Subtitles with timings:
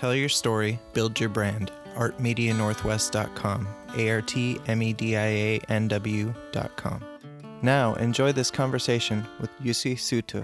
[0.00, 1.70] Tell your story, build your brand.
[1.94, 3.68] artmedianorthwest.com.
[3.96, 7.04] A R T M E D I A N W.com.
[7.60, 10.40] Now, enjoy this conversation with Yusi Sutu.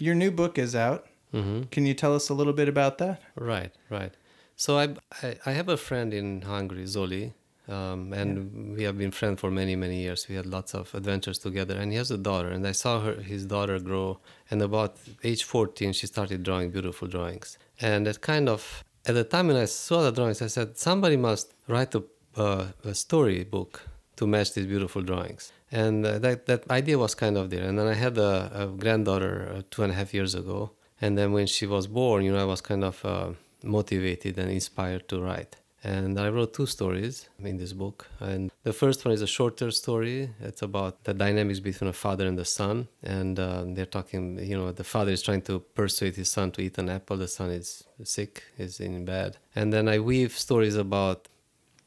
[0.00, 1.06] Your new book is out.
[1.32, 3.20] hmm Can you tell us a little bit about that?
[3.34, 4.14] Right, right.
[4.54, 7.32] So I, I, I have a friend in Hungary, Zoli,
[7.68, 10.26] um, and we have been friends for many, many years.
[10.28, 13.14] We had lots of adventures together, and he has a daughter, and I saw her,
[13.14, 14.20] his daughter grow.
[14.50, 17.58] And about age 14, she started drawing beautiful drawings.
[17.80, 21.16] And that kind of, at the time when I saw the drawings, I said, somebody
[21.16, 22.02] must write a,
[22.36, 23.82] uh, a story book
[24.16, 25.52] to match these beautiful drawings.
[25.70, 27.64] And uh, that, that idea was kind of there.
[27.64, 30.70] And then I had a, a granddaughter uh, two and a half years ago.
[31.00, 34.50] And then when she was born, you know, I was kind of uh, motivated and
[34.50, 35.56] inspired to write.
[35.84, 38.06] And I wrote two stories in this book.
[38.18, 40.30] And the first one is a shorter story.
[40.40, 42.88] It's about the dynamics between a father and the son.
[43.02, 46.62] And uh, they're talking, you know, the father is trying to persuade his son to
[46.62, 47.16] eat an apple.
[47.16, 49.36] The son is sick, is in bed.
[49.54, 51.28] And then I weave stories about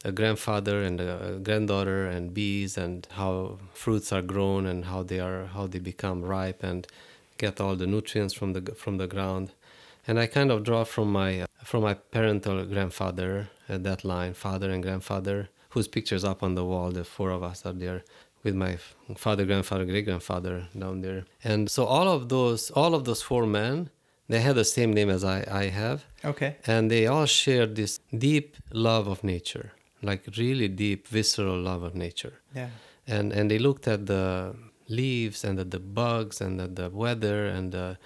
[0.04, 5.20] a grandfather and a granddaughter and bees and how fruits are grown and how they
[5.20, 6.86] are how they become ripe and
[7.38, 9.52] get all the nutrients from the from the ground
[10.06, 14.70] and i kind of draw from my from my parental grandfather at that line father
[14.70, 18.02] and grandfather whose pictures up on the wall the four of us are there
[18.44, 18.76] with my
[19.16, 23.46] father grandfather great grandfather down there and so all of those all of those four
[23.46, 23.88] men
[24.28, 26.56] they had the same name as i i have Okay.
[26.66, 31.94] and they all shared this deep love of nature like really deep visceral love of
[31.94, 32.70] nature Yeah.
[33.06, 34.54] and and they looked at the
[34.88, 37.96] leaves and at the bugs and at the weather and the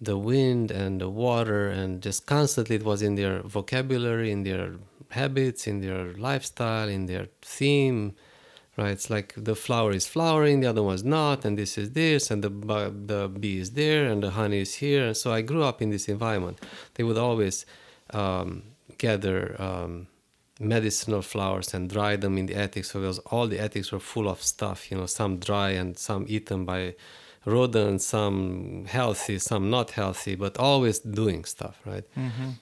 [0.00, 4.76] the wind and the water and just constantly it was in their vocabulary in their
[5.10, 8.14] habits in their lifestyle in their theme
[8.76, 8.92] right?
[8.92, 12.42] It's like the flower is flowering the other one's not and this is this and
[12.42, 12.50] the
[13.06, 15.06] the bee is there and the honey is here.
[15.08, 16.58] And so i grew up in this environment.
[16.94, 17.66] They would always
[18.10, 18.62] um,
[18.98, 20.06] gather um,
[20.58, 22.84] medicinal flowers and dry them in the attic.
[22.84, 26.24] So because all the attics were full of stuff you know some dry and some
[26.28, 26.94] eaten by
[27.46, 32.04] rodents some healthy some not healthy but always doing stuff right?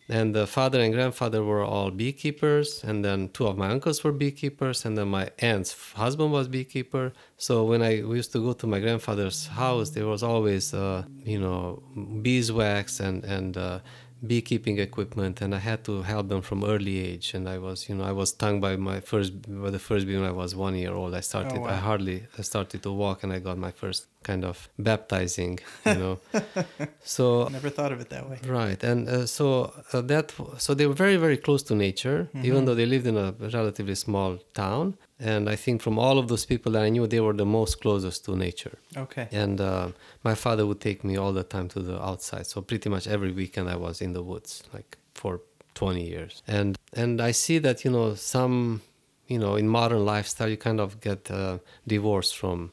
[0.09, 4.13] And the father and grandfather were all beekeepers and then two of my uncles were
[4.13, 7.13] beekeepers and then my aunt's husband was beekeeper.
[7.37, 11.03] So when i we used to go to my grandfather's house there was always uh,
[11.25, 11.83] you know
[12.23, 13.81] beeswax and and uh,
[14.27, 17.95] beekeeping equipment and I had to help them from early age and I was you
[17.95, 19.33] know I was stung by my first
[19.65, 21.71] by the first bee when I was one year old I started Oh, wow.
[21.75, 25.95] I hardly I started to walk and I got my first kind of baptizing you
[26.03, 26.19] know
[27.03, 28.39] so Never thought of it that way.
[28.47, 32.65] right and uh, so uh, that so they were very very close to nature even
[32.65, 36.47] though they lived in a relatively small town and I think from all of those
[36.47, 38.79] people that I knew they were the most closest to nature.
[38.97, 39.29] Okay.
[39.33, 39.89] and uh,
[40.23, 42.47] my father would take me all the time to the outside.
[42.47, 45.41] So pretty much every weekend i was in the woods like for
[45.75, 46.43] 20 years.
[46.47, 48.83] And and i see that you know some
[49.27, 52.73] you know in modern lifestyle you kind of get uh, divorced from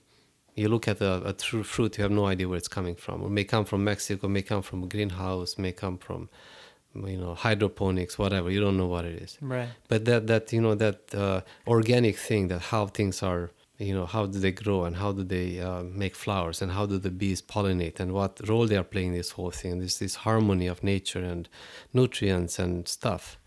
[0.56, 3.22] you look at a, a true fruit you have no idea where it's coming from.
[3.24, 6.30] It may come from mexico may come from a greenhouse may come from
[7.06, 9.38] you know hydroponics whatever you don't know what it is.
[9.42, 9.70] Right.
[9.88, 14.06] but that that you know that uh, organic thing that how things are you know
[14.06, 17.10] how do they grow and how do they uh, make flowers and how do the
[17.12, 20.68] bees pollinate and what role they are playing in this whole thing this this harmony
[20.68, 21.50] of nature and
[21.94, 23.38] nutrients and stuff.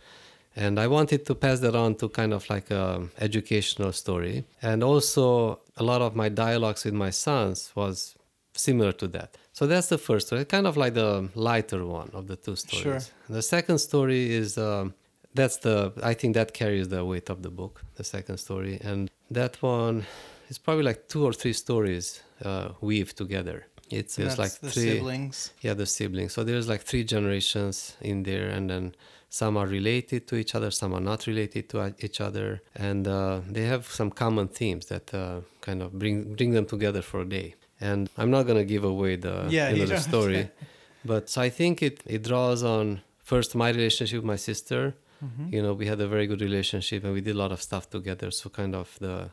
[0.57, 4.45] And i wanted to pass that on to kind of like a educational story.
[4.61, 8.17] And also a lot of my dialogues with my sons was
[8.55, 11.11] similar to that so that's the first story kind of like the
[11.49, 13.01] lighter one of the two stories Sure.
[13.39, 14.87] the second story is um,
[15.35, 19.11] that's the I think that carries the weight of the book, the second story, and
[19.31, 20.07] that one
[20.49, 23.67] is probably like two or three stories uh, weaved together.
[23.91, 25.53] It's that's like the three siblings.
[25.61, 26.33] yeah the siblings.
[26.33, 28.95] So there's like three generations in there, and then
[29.41, 33.07] some are related to each other, some are not related to uh, each other, and
[33.07, 37.21] uh, they have some common themes that uh, kind of bring bring them together for
[37.21, 37.55] a day.
[37.81, 40.51] And I'm not gonna give away the Yeah, know, you the story,
[41.05, 44.95] but so I think it it draws on first my relationship with my sister.
[45.25, 45.55] Mm-hmm.
[45.55, 47.91] You know, we had a very good relationship, and we did a lot of stuff
[47.91, 48.31] together.
[48.31, 49.31] So kind of the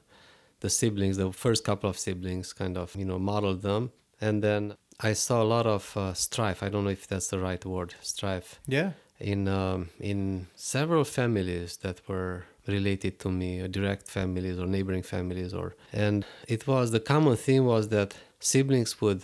[0.61, 4.73] the siblings, the first couple of siblings, kind of you know modeled them, and then
[5.09, 6.63] I saw a lot of uh, strife.
[6.63, 8.91] I don't know if that's the right word, strife Yeah.
[9.19, 15.53] in um, in several families that were related to me, direct families or neighboring families,
[15.53, 19.23] or and it was the common theme was that siblings would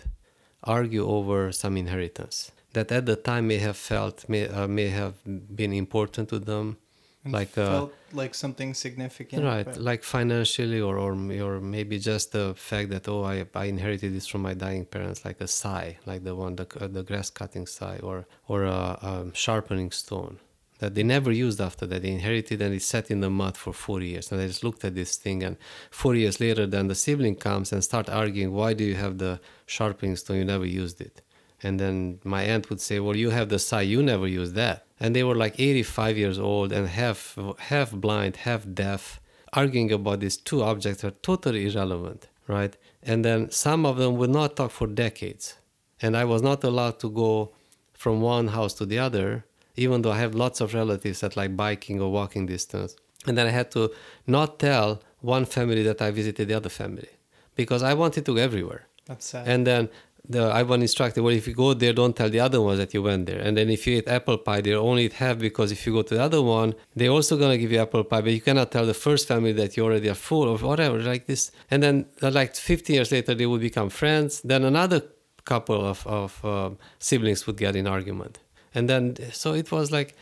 [0.63, 5.15] argue over some inheritance that at the time may have felt may uh, may have
[5.55, 6.77] been important to them,
[7.23, 9.43] And like uh, felt like something significant.
[9.43, 11.11] right but- like financially or, or
[11.47, 15.19] or maybe just the fact that oh I, I inherited this from my dying parents
[15.25, 18.97] like a sigh like the one the, uh, the grass cutting sigh or or a,
[19.09, 20.35] um sharpening stone
[20.81, 23.73] that they never used after that they inherited and it sat in the mud for
[23.85, 25.55] four years and i just looked at this thing and
[26.01, 29.33] four years later then the sibling comes and start arguing why do you have the
[29.75, 31.21] sharpening stone you never used it
[31.63, 33.81] and then my aunt would say, "Well, you have the sigh.
[33.93, 38.37] You never used that." And they were like 85 years old and half half blind,
[38.37, 39.21] half deaf,
[39.53, 42.75] arguing about these two objects are totally irrelevant, right?
[43.03, 45.55] And then some of them would not talk for decades,
[46.01, 47.51] and I was not allowed to go
[47.93, 49.45] from one house to the other,
[49.75, 52.95] even though I have lots of relatives at like biking or walking distance.
[53.27, 53.91] And then I had to
[54.27, 57.09] not tell one family that I visited the other family
[57.55, 58.87] because I wanted to go everywhere.
[59.05, 59.47] That's sad.
[59.47, 59.89] And then
[60.27, 62.93] the I one instructed, well, if you go there, don't tell the other ones that
[62.93, 63.39] you went there.
[63.39, 66.03] And then if you eat apple pie, they only eat half because if you go
[66.03, 68.85] to the other one, they're also gonna give you apple pie, but you cannot tell
[68.85, 71.51] the first family that you already are full or whatever, like this.
[71.69, 74.41] And then uh, like 50 years later, they would become friends.
[74.41, 75.01] Then another
[75.43, 78.39] couple of of um, siblings would get in argument,
[78.75, 80.15] and then so it was like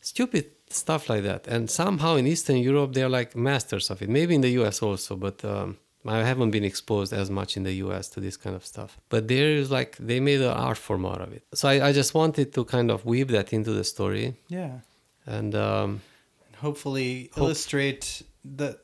[0.00, 1.46] stupid stuff like that.
[1.46, 4.08] And somehow in Eastern Europe, they're like masters of it.
[4.08, 7.72] Maybe in the US also, but um, I haven't been exposed as much in the
[7.86, 8.98] US to this kind of stuff.
[9.08, 11.42] But there is like, they made an art form out of it.
[11.54, 14.34] So I, I just wanted to kind of weave that into the story.
[14.48, 14.80] yeah.
[15.26, 16.00] And um,
[16.46, 18.22] And hopefully Hope- illustrate
[18.56, 18.78] that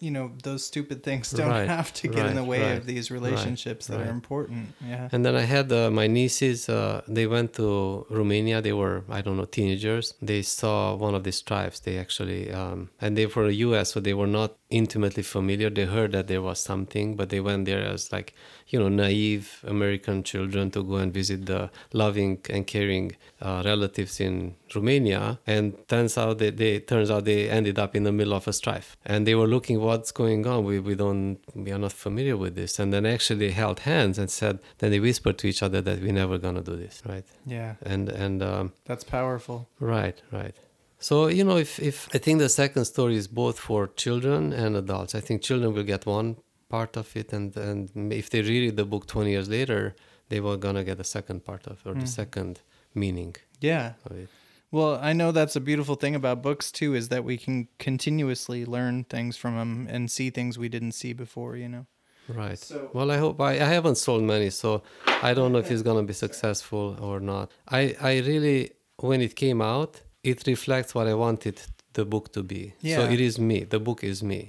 [0.00, 2.86] you know those stupid things don't Right, have to get in the way right, of
[2.86, 4.08] these relationships that right.
[4.08, 4.74] are important.
[4.84, 5.08] Yeah.
[5.12, 6.68] And then I had uh, my nieces.
[6.68, 8.60] Uh, they went to Romania.
[8.60, 10.14] They were I don't know teenagers.
[10.20, 11.80] They saw one of these tribes.
[11.80, 13.92] They actually um, and they were U.S.
[13.92, 15.70] so they were not intimately familiar.
[15.70, 18.34] They heard that there was something, but they went there as like
[18.68, 24.20] you know naive American children to go and visit the loving and caring uh, relatives
[24.20, 25.38] in Romania.
[25.46, 28.52] And turns out that they turns out they ended up in the middle of a
[28.52, 28.96] strife.
[29.04, 30.64] And they were looking what's going on.
[30.64, 32.78] We we don't we are not familiar with this.
[32.78, 34.58] And then actually held hands and said.
[34.78, 37.26] Then they whispered to each other that we're never gonna do this, right?
[37.46, 37.74] Yeah.
[37.92, 39.68] And and um, That's powerful.
[39.78, 40.54] Right, right.
[40.98, 44.76] So you know, if if I think the second story is both for children and
[44.76, 45.14] adults.
[45.14, 46.36] I think children will get one
[46.68, 49.94] part of it, and and if they read the book twenty years later,
[50.28, 52.60] they were gonna get the second part of or the second
[52.94, 53.92] meaning Yeah.
[54.04, 54.28] of it.
[54.72, 58.64] Well, I know that's a beautiful thing about books too is that we can continuously
[58.64, 61.86] learn things from them and see things we didn't see before, you know.
[62.28, 62.58] Right.
[62.58, 64.82] So- well, I hope I, I haven't sold many, so
[65.28, 67.50] I don't know if it's gonna be successful or not.
[67.80, 71.56] I I really when it came out, it reflects what I wanted
[71.94, 72.74] the book to be.
[72.80, 72.96] Yeah.
[72.98, 73.64] So it is me.
[73.64, 74.42] The book is me.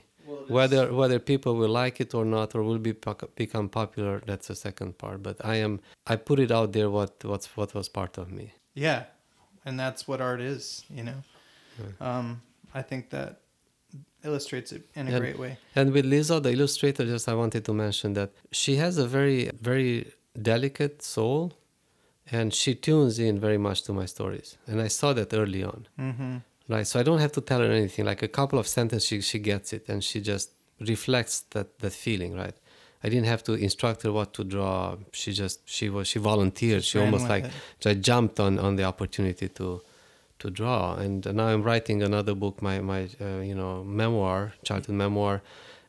[0.58, 2.94] whether whether people will like it or not or will be
[3.44, 5.74] become popular that's the second part but i am
[6.14, 8.48] i put it out there what what's what was part of me
[8.86, 9.02] Yeah.
[9.66, 11.20] And that's what art is, you know.
[12.00, 12.42] Um,
[12.74, 13.42] I think that
[14.24, 15.58] illustrates it in a And- great way.
[15.76, 19.50] And with Lisa, the illustrator, just I wanted to mention that she has a very,
[19.62, 20.12] very
[20.42, 21.54] delicate soul
[22.32, 24.58] and she tunes in very much to my stories.
[24.68, 25.88] And I saw that early on.
[26.00, 26.38] Mm-hmm.
[26.70, 26.88] Right.
[26.88, 28.06] So I don't have to tell her anything.
[28.06, 31.92] Like a couple of sentences, she, she gets it and she just reflects that, that
[31.94, 32.56] feeling, right?
[33.04, 34.96] I didn't have to instruct her what to draw.
[35.12, 36.84] She just she was she volunteered.
[36.84, 37.46] she almost like.
[37.86, 39.82] I jumped on on the opportunity to
[40.40, 40.96] to draw.
[40.96, 45.42] And now I'm writing another book, my my uh, you know memoir, childhood memoir,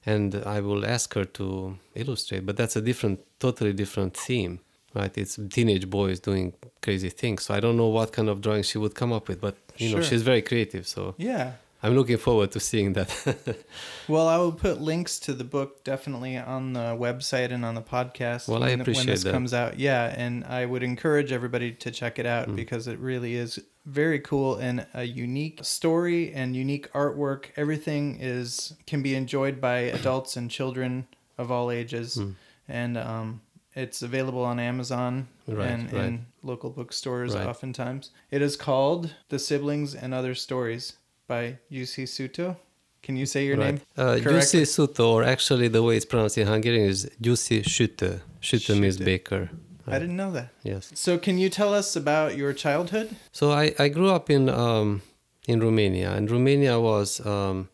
[0.06, 2.46] and I will ask her to illustrate.
[2.46, 4.60] But that's a different, totally different theme,
[4.94, 5.16] right?
[5.16, 6.52] It's teenage boys doing
[6.82, 7.44] crazy things.
[7.44, 9.88] So I don't know what kind of drawing she would come up with, but you
[9.94, 10.86] know she's very creative.
[10.86, 11.52] So Yeah.
[11.84, 13.10] I'm looking forward to seeing that.
[14.08, 17.82] Well, I will put links to the book definitely on the website and on the
[17.82, 18.48] podcast.
[18.48, 19.32] Well, I when, when appreciate this that.
[19.32, 19.78] comes out.
[19.78, 22.30] Yeah, and I would encourage everybody to check it Mm.
[22.30, 27.46] out because it really is very cool and a unique story and unique artwork.
[27.56, 31.06] Everything is can be enjoyed by adults and children
[31.38, 32.34] of all ages, Mm.
[32.68, 33.40] and um,
[33.74, 36.04] it's available on Amazon Right, and right.
[36.04, 37.34] in local bookstores.
[37.34, 37.46] Right.
[37.46, 40.94] Oftentimes, it is called "The Siblings and Other Stories"
[41.32, 42.56] by Jussi Suto.
[43.04, 43.76] Can you say your name?
[43.96, 44.32] Uh, correctly?
[44.32, 48.20] Jussi Suto, or actually the way it's pronounced in Hungarian is Jussi Sütő.
[48.40, 49.50] Sütő means baker.
[49.86, 50.48] I didn't know that.
[50.62, 50.92] Yes.
[50.94, 53.08] So, can you tell us about your childhood?
[53.32, 55.02] So I, I grew up in um,
[55.48, 57.68] in Romania, and Romania was um,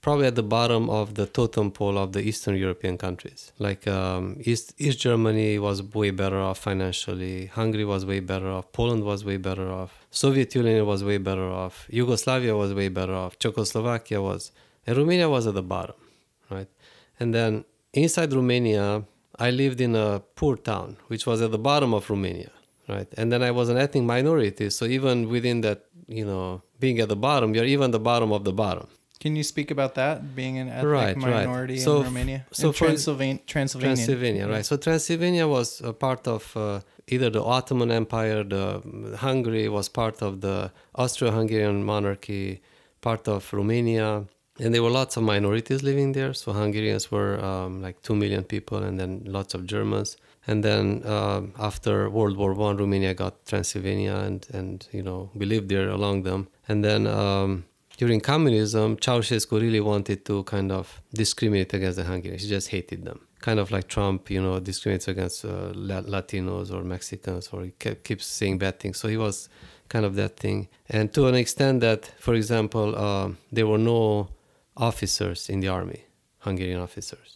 [0.00, 3.52] probably at the bottom of the totem pole of the Eastern European countries.
[3.58, 7.46] Like um, East East Germany was way better off financially.
[7.46, 8.72] Hungary was way better off.
[8.72, 10.01] Poland was way better off.
[10.12, 11.86] Soviet Union was way better off.
[11.90, 13.38] Yugoslavia was way better off.
[13.38, 14.52] Czechoslovakia was,
[14.86, 15.96] and Romania was at the bottom,
[16.50, 16.68] right?
[17.18, 17.64] And then
[17.94, 19.04] inside Romania,
[19.38, 22.50] I lived in a poor town, which was at the bottom of Romania,
[22.88, 23.08] right?
[23.16, 27.08] And then I was an ethnic minority, so even within that, you know, being at
[27.08, 28.86] the bottom, you're even the bottom of the bottom.
[29.18, 31.46] Can you speak about that being an ethnic Right, right.
[31.46, 32.44] minority So in Romania?
[32.50, 33.40] so in Transylvania.
[33.46, 34.66] Transylvania, right?
[34.66, 40.22] So Transylvania was a part of uh, either the Ottoman Empire, the Hungary was part
[40.22, 42.62] of the Austro-Hungarian monarchy,
[43.00, 44.26] part of Romania,
[44.60, 46.34] and there were lots of minorities living there.
[46.34, 50.16] So Hungarians were um, like two million people, and then lots of Germans.
[50.46, 55.46] And then um after World War One, Romania got Transylvania, and and you know we
[55.46, 56.48] lived there along them.
[56.68, 57.64] And then um,
[57.96, 62.42] during communism, Ceausescu really wanted to kind of discriminate against the Hungarians.
[62.42, 63.20] He just hated them.
[63.42, 67.72] Kind of like Trump, you know, discriminates against uh, La- Latinos or Mexicans, or he
[68.06, 68.96] keeps saying bad things.
[68.98, 69.48] So he was
[69.92, 70.68] kind of that thing.
[70.88, 74.28] And to an extent that, for example, um, there were no
[74.76, 76.06] officers in the army,
[76.38, 77.28] Hungarian officers.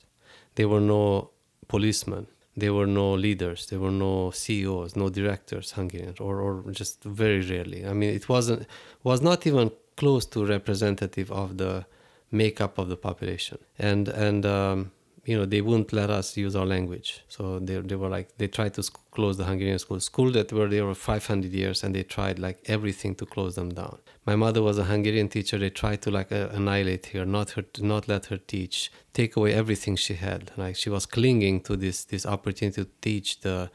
[0.54, 1.30] There were no
[1.68, 2.26] policemen.
[2.56, 3.66] There were no leaders.
[3.66, 7.84] There were no CEOs, no directors, Hungarian, or, or just very rarely.
[7.84, 8.66] I mean, it wasn't
[9.04, 11.84] was not even close to representative of the
[12.30, 13.58] makeup of the population.
[13.78, 14.92] And and um,
[15.26, 17.20] you know they wouldn't let us use our language.
[17.28, 20.00] So they they were like they tried to sc- close the Hungarian school.
[20.00, 23.70] School that were there for 500 years, and they tried like everything to close them
[23.74, 23.98] down.
[24.24, 25.58] My mother was a Hungarian teacher.
[25.58, 29.52] They tried to like uh, annihilate her, not her, not let her teach, take away
[29.52, 30.52] everything she had.
[30.56, 33.70] Like she was clinging to this this opportunity to teach the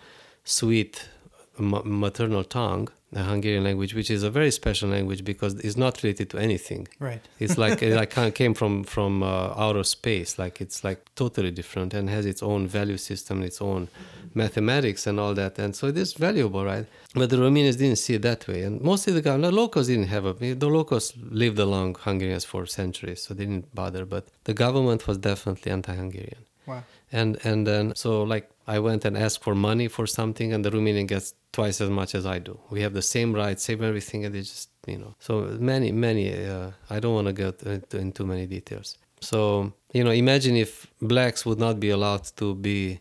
[0.46, 1.10] sweet
[1.58, 6.02] ma- maternal tongue, the Hungarian language, which is a very special language because it's not
[6.02, 6.88] related to anything.
[7.00, 7.22] Right.
[7.40, 10.40] It's like it like came from from uh, outer space.
[10.40, 13.90] Like it's like totally different and has its own value system, its own
[14.34, 15.60] mathematics and all that.
[15.60, 16.86] And so it is valuable, right?
[17.14, 20.08] But the Romanians didn't see it that way, and mostly the, government, the locals didn't
[20.08, 20.34] have a.
[20.34, 21.14] The locals
[21.44, 24.06] lived along Hungarians for centuries, so they didn't bother.
[24.06, 26.84] But the government was definitely anti-Hungarian Wow.
[27.12, 30.72] And and then so like I went and asked for money for something, and the
[30.72, 32.60] Romanian gets twice as much as I do.
[32.70, 35.16] We have the same rights, same everything, and they just you know.
[35.20, 36.46] So many many.
[36.46, 38.98] Uh, I don't want to get into, into many details.
[39.20, 43.00] So you know, imagine if blacks would not be allowed to be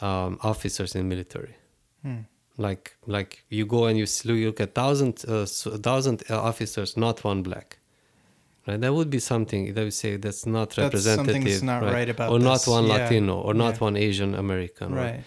[0.00, 1.54] um, officers in military.
[2.02, 2.20] Hmm.
[2.56, 7.42] Like like you go and you look at thousand uh, thousand uh, officers, not one
[7.42, 7.78] black.
[8.70, 12.08] Right, that would be something that we say that's not That's representative, something's not right
[12.08, 12.94] about or not one Yeah.
[12.94, 13.84] Latino, or not Yeah.
[13.88, 15.24] one Asian American, Right.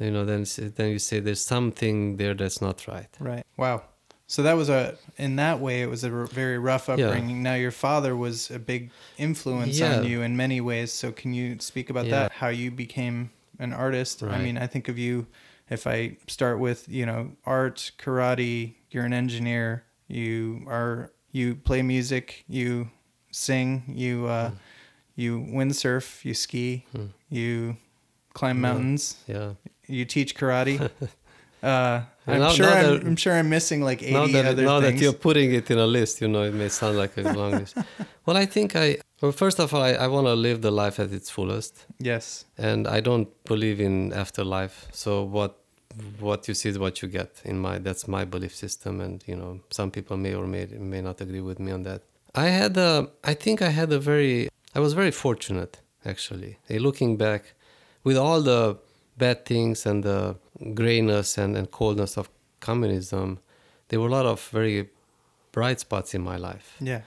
[0.00, 0.44] you know, then
[0.76, 3.08] then you say there's something there that's not right.
[3.20, 3.44] Right.
[3.56, 3.82] Wow.
[4.26, 6.94] So that was a in that way it was a r- very rough Yeah.
[6.94, 7.42] upbringing.
[7.42, 10.90] Now your father was a big influence on you in many ways.
[10.92, 12.10] So can you speak about Yeah.
[12.22, 12.32] that?
[12.32, 14.22] How you became an artist?
[14.22, 15.26] I mean, I think of you
[15.70, 21.82] if I start with, you know, art, karate, you're an engineer, you are you play
[21.82, 22.88] music, you
[23.30, 24.56] sing, you uh Hmm.
[25.16, 26.84] you windsurf, you ski,
[27.30, 27.76] you
[28.34, 28.62] climb Yeah.
[28.72, 29.52] mountains, Yeah.
[29.88, 30.78] you teach karate.
[31.62, 34.46] Uh, I'm now- sure now I'm, that- I'm sure I'm missing like 80 now that
[34.46, 34.98] other now things.
[34.98, 37.52] that you're putting it in a list, you know, it may sound like a long
[37.52, 37.76] list.
[38.26, 40.98] Well, I think I well, first of all, I, I want to live the life
[40.98, 42.46] at its fullest, yes.
[42.58, 44.88] and I don't believe in afterlife.
[44.92, 45.61] So what
[46.20, 47.40] what you see is what you get.
[47.44, 51.00] In my that's my belief system, and you know, some people may or may may
[51.00, 52.02] not agree with me on that.
[52.34, 56.58] I had a, I think I had a very, I was very fortunate actually.
[56.68, 57.54] Looking back,
[58.04, 58.78] with all the
[59.16, 60.36] bad things and the
[60.74, 62.28] grayness and, and coldness of
[62.60, 63.38] communism,
[63.88, 64.88] there were a lot of very
[65.52, 66.76] bright spots in my life.
[66.80, 67.02] Yeah.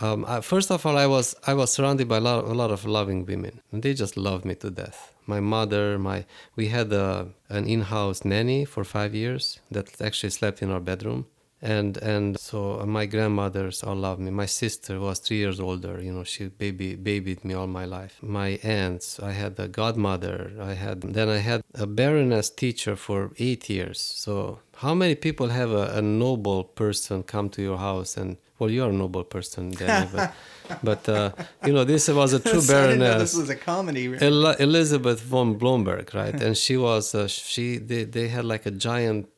[0.00, 2.70] Um, I, first of all, I was I was surrounded by a lot, a lot
[2.70, 5.11] of loving women, and they just loved me to death.
[5.26, 6.24] My mother, my
[6.56, 11.26] we had a, an in-house nanny for five years that actually slept in our bedroom,
[11.60, 14.30] and and so my grandmothers all loved me.
[14.30, 18.18] My sister was three years older, you know, she baby babied me all my life.
[18.20, 23.30] My aunts, I had a godmother, I had then I had a baroness teacher for
[23.38, 24.00] eight years.
[24.00, 28.70] So how many people have a, a noble person come to your house and well,
[28.70, 30.32] you're a noble person, Danny, but,
[30.88, 31.30] but uh,
[31.66, 33.32] you know, this was a true So I didn't know baroness.
[33.32, 34.04] this was a comedy.
[34.20, 36.38] El- Elizabeth von Blomberg, right?
[36.46, 39.28] and she was uh, she they, they had like a giant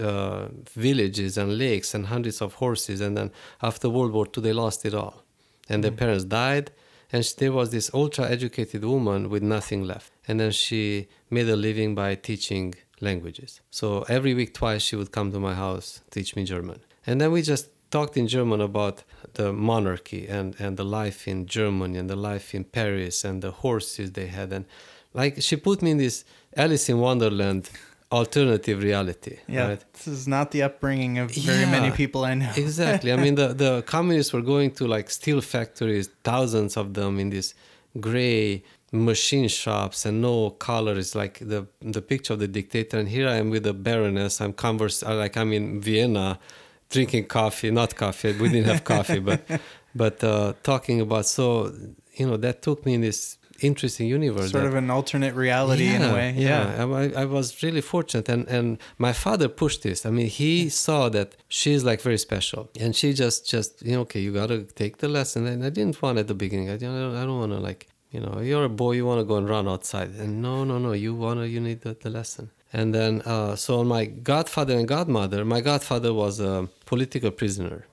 [0.00, 0.48] uh,
[0.86, 3.30] villages and lakes and hundreds of horses, and then
[3.62, 5.16] after World War II they lost it all,
[5.70, 6.66] and their parents died,
[7.12, 11.06] and sh there was this ultra educated woman with nothing left, and then she
[11.36, 12.66] made a living by teaching
[13.08, 13.50] languages.
[13.70, 17.30] So every week twice she would come to my house teach me German, and then
[17.36, 17.66] we just
[17.96, 18.96] talked in German about
[19.38, 23.52] the monarchy and, and the life in Germany and the life in Paris and the
[23.64, 24.48] horses they had.
[24.56, 24.64] And
[25.20, 26.16] like she put me in this
[26.64, 27.62] Alice in Wonderland
[28.20, 29.34] alternative reality.
[29.48, 29.68] yeah.
[29.68, 29.82] Right?
[29.94, 32.52] This is not the upbringing of very many people I know.
[32.66, 33.10] exactly.
[33.16, 37.28] I mean, the, the communists were going to like steel factories, thousands of them in
[37.30, 37.50] these
[38.08, 38.62] gray
[38.92, 40.36] machine shops and no
[40.68, 41.60] colors, like the
[41.96, 42.96] the picture of the dictator.
[43.00, 44.32] And here I am with the baroness.
[44.42, 46.28] I'm converse, like I'm in Vienna,
[46.90, 48.32] drinking coffee, not coffee.
[48.32, 49.40] We didn't have coffee, but
[49.94, 51.72] but uh, talking about so
[52.14, 54.50] you know that took me in this interesting universe.
[54.50, 56.34] Sort that- of an alternate reality in a way.
[56.36, 56.84] Yeah.
[56.84, 60.04] I, I was really fortunate, and and my father pushed this.
[60.06, 64.00] I mean, he saw that she's like very special, and she just just you know,
[64.02, 65.46] okay, you gotta take the lesson.
[65.46, 66.70] And I didn't want at the beginning.
[66.70, 69.24] I don't I don't want to like you know, you're a boy, you want to
[69.24, 72.50] go and run outside, and no, no, no, you wanna you need the, the lesson.
[72.72, 77.86] And then uh, so my godfather and godmother, my godfather was a political prisoner.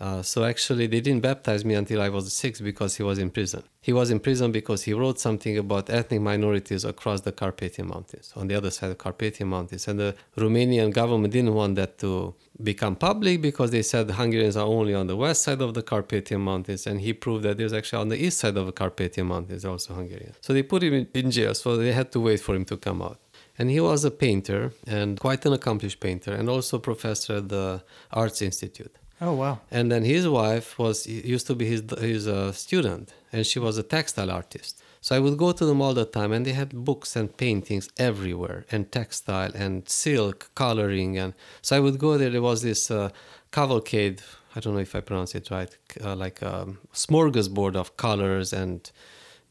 [0.00, 3.30] Uh, so actually, they didn't baptize me until I was six because he was in
[3.30, 3.64] prison.
[3.80, 8.32] He was in prison because he wrote something about ethnic minorities across the Carpathian Mountains,
[8.36, 12.34] on the other side of Carpathian Mountains, and the Romanian government didn't want that to
[12.62, 16.42] become public because they said Hungarians are only on the west side of the Carpathian
[16.42, 19.64] Mountains, and he proved that there's actually on the east side of the Carpathian Mountains
[19.64, 20.36] also Hungarians.
[20.42, 22.76] So they put him in, in jail, so they had to wait for him to
[22.76, 23.18] come out.
[23.58, 27.82] And he was a painter and quite an accomplished painter, and also professor at the
[28.12, 28.94] Arts Institute.
[29.20, 29.60] Oh wow.
[29.70, 33.76] And then his wife was used to be his his uh, student, and she was
[33.76, 34.82] a textile artist.
[35.00, 37.88] So I would go to them all the time, and they had books and paintings
[37.96, 42.30] everywhere, and textile and silk coloring, and so I would go there.
[42.30, 43.10] There was this uh,
[43.50, 44.22] cavalcade.
[44.54, 48.90] I don't know if I pronounce it right, uh, like a smorgasbord of colors and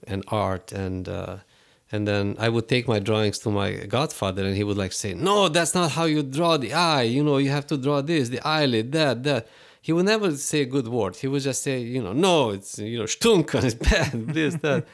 [0.05, 1.09] and art and.
[1.09, 1.37] Uh,
[1.91, 5.13] and then I would take my drawings to my godfather, and he would like say,
[5.13, 7.03] "No, that's not how you draw the eye.
[7.03, 9.47] You know, you have to draw this, the eyelid, that, that."
[9.81, 11.15] He would never say a good word.
[11.15, 14.85] He would just say, "You know, no, it's you know, stunken, it's bad, this, that."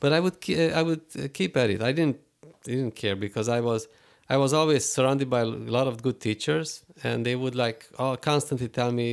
[0.00, 0.36] but I would,
[0.80, 1.80] I would uh, keep at it.
[1.82, 2.18] I didn't,
[2.62, 3.88] didn't care because I was,
[4.28, 8.16] I was always surrounded by a lot of good teachers, and they would like oh,
[8.16, 9.08] constantly tell me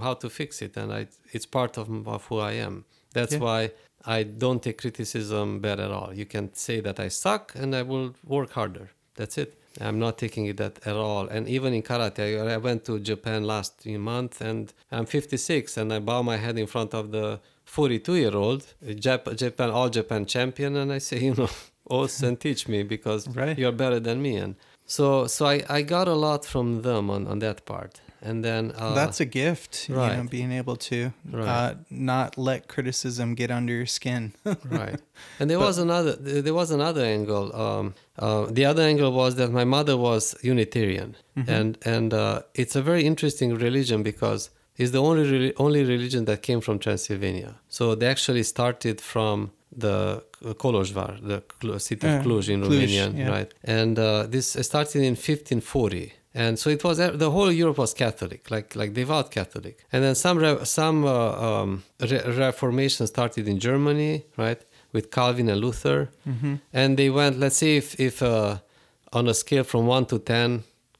[0.00, 2.84] how to fix it, and I, it's part of, of who I am.
[3.14, 3.38] That's Yeah.
[3.40, 3.70] why
[4.04, 6.12] I don't take criticism bad at all.
[6.14, 8.90] You can say that I suck and I will work harder.
[9.16, 9.54] That's it.
[9.80, 11.28] I'm not taking it that at all.
[11.28, 15.92] And even in karate, I, I went to Japan last month and I'm 56 and
[15.92, 20.26] I bow my head in front of the 42 year old Jap- Japan, all Japan
[20.26, 20.76] champion.
[20.76, 21.48] And I say, you know,
[21.90, 23.58] oath and teach me because Right.
[23.58, 24.36] you're better than me.
[24.36, 28.00] And so, so I, I got a lot from them on, on that part.
[28.20, 31.48] And then uh, That's a gift, you know, being able to Right.
[31.48, 34.32] uh, not let criticism get under your skin.
[34.64, 35.00] right
[35.38, 36.12] and there was another
[36.46, 41.14] there was another angle um, uh, the other angle was that my mother was unitarian
[41.46, 46.24] and and uh, it's a very interesting religion because it's the only re- only religion
[46.24, 49.50] that came from transylvania so they actually started from
[49.84, 50.22] the
[50.62, 53.28] Kolozsvár, the city of Yeah, Cluj in Cluj, Romania, yeah.
[53.28, 53.50] right?
[53.64, 58.40] And uh, this started in 1540, and so it was the whole Europe was Catholic,
[58.54, 59.76] like like devout Catholic.
[59.92, 64.12] And then some re- some uh, um, re- Reformation started in Germany,
[64.44, 64.60] right,
[64.94, 66.00] with Calvin and Luther,
[66.72, 67.34] and they went.
[67.42, 68.58] Let's say if if uh,
[69.12, 70.48] on a scale from one to ten,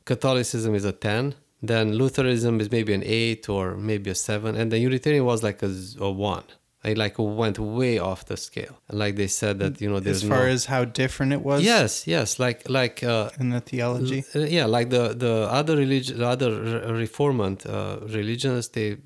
[0.04, 1.34] Catholicism is a ten.
[1.62, 5.62] Then Lutheranism is maybe an eight or maybe a seven, and the Unitarian was like
[5.62, 6.44] a one.
[6.84, 8.78] I like went way off the scale.
[8.90, 11.62] Like they said that you know there's as far no, as how different it was
[11.62, 14.24] yes yes like like uh, in the theology.
[14.34, 18.98] uh, yeah, like the the other religion, the other re- reformant uh, religions, they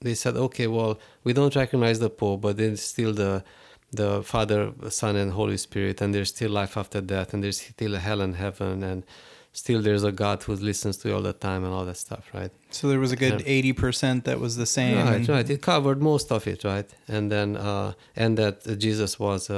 [0.00, 3.44] they said, okay, well, we don't recognize the Pope, but then still the
[3.92, 7.96] the Father, Son, and Holy Spirit, and there's still life after death, and there's still
[7.96, 9.04] hell and heaven, and
[9.52, 12.24] still there's a God who listens to you all the time, and all that stuff,
[12.32, 12.52] right?
[12.70, 14.96] So there was a good eighty percent that was the same.
[14.96, 15.48] Right, right.
[15.50, 16.88] It covered most of it, right?
[17.08, 19.54] And then, uh, and that Jesus was a,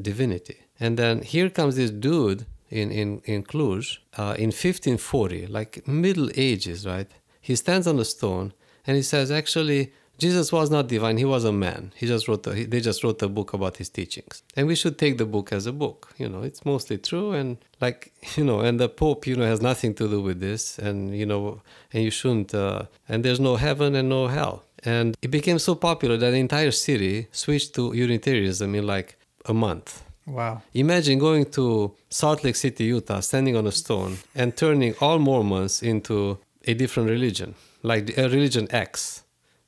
[0.00, 0.58] a divinity.
[0.78, 6.30] And then here comes this dude in in in Cluj uh, in 1540, like Middle
[6.36, 7.10] Ages, right?
[7.40, 8.52] He stands on a stone
[8.86, 9.92] and he says, actually.
[10.18, 11.92] Jesus was not divine; he was a man.
[11.94, 12.46] He just wrote.
[12.46, 15.52] A, they just wrote a book about his teachings, and we should take the book
[15.52, 16.14] as a book.
[16.18, 19.60] You know, it's mostly true, and like you know, and the Pope, you know, has
[19.60, 21.60] nothing to do with this, and you know,
[21.92, 22.54] and you shouldn't.
[22.54, 26.38] Uh, and there's no heaven and no hell, and it became so popular that the
[26.38, 30.02] entire city switched to Unitarianism in like a month.
[30.26, 30.62] Wow.
[30.74, 35.82] Imagine going to Salt Lake City, Utah, standing on a stone and turning all Mormons
[35.82, 39.22] into a different religion, like a religion X.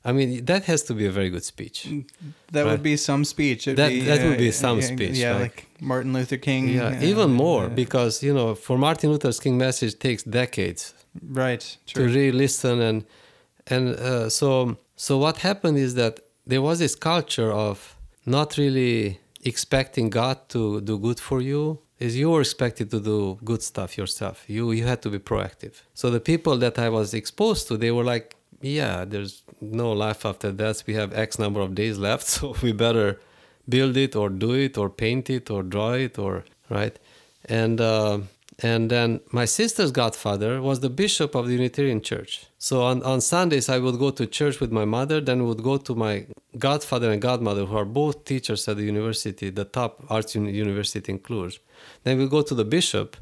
[0.05, 1.77] I mean, that has to be a very good speech.
[2.51, 2.71] That Right.
[2.71, 3.67] would be some speech.
[3.67, 5.41] It'd That- be, that would be some speech, Yeah, right?
[5.41, 6.69] like Martin Luther King.
[6.69, 10.93] Yeah, uh, even more because you know, for Martin Luther King message takes decades
[11.41, 11.63] right.
[11.87, 12.07] True.
[12.07, 12.97] to really listen and
[13.67, 16.13] and uh, so so what happened is that
[16.51, 22.15] there was this culture of not really expecting God to do good for you is
[22.21, 26.09] you were expected to do good stuff yourself you you had to be proactive so
[26.17, 30.51] the people that I was exposed to they were like yeah there's no life after
[30.51, 33.19] death we have x number of days left so we better
[33.67, 36.99] build it or do it or paint it or draw it or right
[37.45, 38.19] and uh,
[38.61, 42.45] And then my sister's godfather was the bishop of the Unitarian Church.
[42.57, 45.77] So on, on Sundays, I would go to church with my mother, then would go
[45.77, 46.25] to my
[46.57, 51.19] godfather and godmother, who are both teachers at the university, the top arts university in
[51.19, 51.59] Cluj.
[52.03, 53.15] Then we go to the bishop,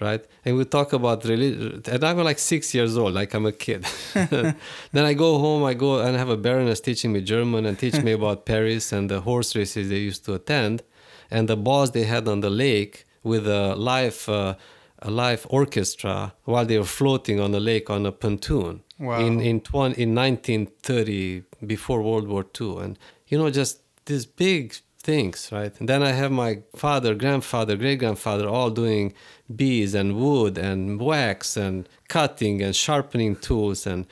[0.00, 0.24] right?
[0.44, 1.82] And we talk about religion.
[1.86, 3.84] And I'm like six years old, like I'm a kid.
[4.14, 4.54] then
[4.94, 8.12] I go home, I go and have a baroness teaching me German and teach me
[8.20, 10.82] about Paris and the horse races they used to attend
[11.30, 14.54] and the balls they had on the lake with a live, uh,
[15.00, 19.18] a live orchestra while they were floating on the lake on a pontoon Wow.
[19.18, 24.74] in in, 20, in 1930 before World War II, and you know just this big
[25.02, 25.78] things, right?
[25.80, 29.14] And then I have my father, grandfather, great grandfather all doing
[29.54, 33.86] bees and wood and wax and cutting and sharpening tools.
[33.86, 34.06] And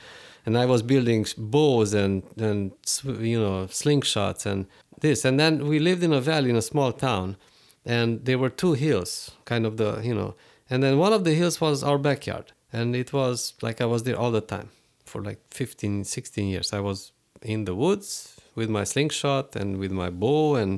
[0.45, 2.71] and I was building bows and and
[3.03, 4.65] you know slingshots and
[5.01, 5.25] this.
[5.25, 7.37] And then we lived in a valley in a small town
[7.85, 10.35] and there were two hills kind of the you know.
[10.71, 14.03] And then one of the hills was our backyard and it was like I was
[14.03, 14.69] there all the time
[15.05, 16.73] for like 15 16 years.
[16.73, 20.71] I was in the woods with my slingshot and with my bow and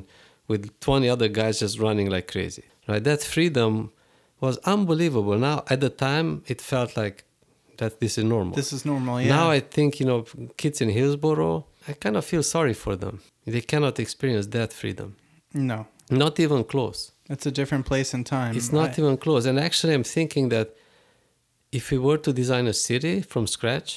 [0.50, 3.72] with 20 other guys just running like crazy right that freedom
[4.46, 7.16] was unbelievable now at the time it felt like
[7.80, 9.14] that this is normal This is normal.
[9.20, 9.36] Yeah.
[9.38, 10.20] now I think you know
[10.62, 11.48] kids in Hillsboro,
[11.90, 13.14] I kind of feel sorry for them.
[13.54, 15.08] They cannot experience that freedom,
[15.70, 15.78] no,
[16.22, 16.98] not even close.
[17.34, 18.52] it's a different place and time.
[18.58, 19.42] It's not even close.
[19.50, 20.68] And actually, I'm thinking that
[21.78, 23.90] if we were to design a city from scratch,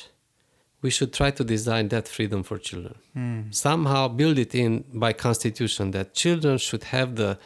[0.81, 2.95] we should try to design that freedom for children.
[3.13, 3.41] Hmm.
[3.51, 7.37] Somehow build it in by constitution that children should have the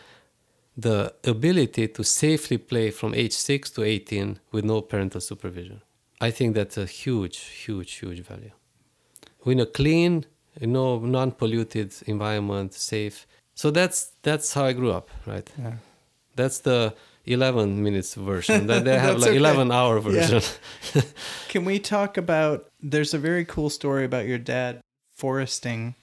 [0.77, 5.81] the ability to safely play from age 6 to 18 with no parental supervision.
[6.21, 8.51] I think that's a huge, huge, huge value.
[9.45, 10.25] In a clean,
[10.59, 13.27] you know, non-polluted environment, safe.
[13.55, 15.49] So that's that's how I grew up, right?
[15.57, 15.73] Yeah.
[16.35, 16.93] That's the
[17.25, 18.67] 11 minutes version.
[18.67, 19.37] Then they have like okay.
[19.37, 20.01] 11 hour Yeah.
[20.09, 20.41] version.
[21.49, 22.67] Can we talk about?
[22.81, 24.81] There's a very cool story about your dad
[25.15, 25.95] foresting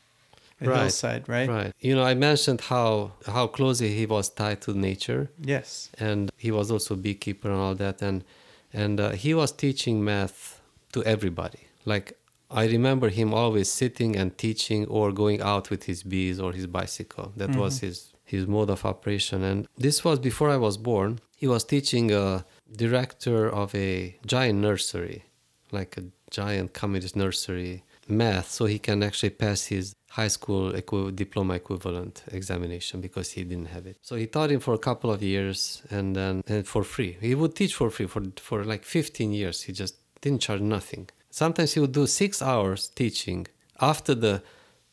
[0.60, 0.80] a Right.
[0.80, 1.48] hillside, right?
[1.48, 1.72] right.
[1.80, 5.90] You know, I mentioned how how closely he was tied to nature, Yes.
[5.98, 8.24] and he was also a beekeeper and all that, and
[8.72, 10.60] and uh, he was teaching math
[10.92, 11.60] to everybody.
[11.84, 12.06] Like
[12.50, 16.66] I remember him always sitting and teaching or going out with his bees or his
[16.66, 17.32] bicycle.
[17.36, 19.42] That was his his mode of operation.
[19.42, 21.20] And this was before I was born.
[21.36, 22.44] He was teaching a
[22.76, 25.24] director of a giant nursery,
[25.70, 30.72] like a giant communist nursery, math, so he can actually pass his high school
[31.10, 33.96] diploma equivalent examination because he didn't have it.
[34.02, 37.16] So he taught him for a couple of years and then and for free.
[37.20, 39.62] He would teach for free for for like 15 years.
[39.62, 41.08] He just didn't charge nothing.
[41.30, 43.46] Sometimes he would do six hours teaching.
[43.80, 44.42] After the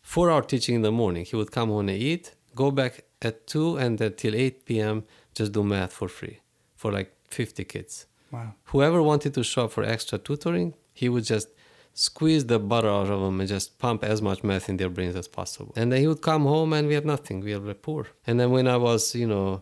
[0.02, 3.48] four hour teaching in the morning, he would come home and eat, go back at
[3.48, 5.04] two, and then till 8 p.m.
[5.34, 6.40] just do math for free
[6.76, 8.06] for like 50 kids.
[8.32, 8.54] Wow.
[8.66, 11.50] Whoever wanted to show up for extra tutoring, he would just
[11.94, 15.16] squeeze the butter out of them and just pump as much math in their brains
[15.16, 15.74] as possible.
[15.76, 17.42] And then he would come home and we had nothing.
[17.42, 18.08] We were poor.
[18.26, 19.62] And then when I was, you know,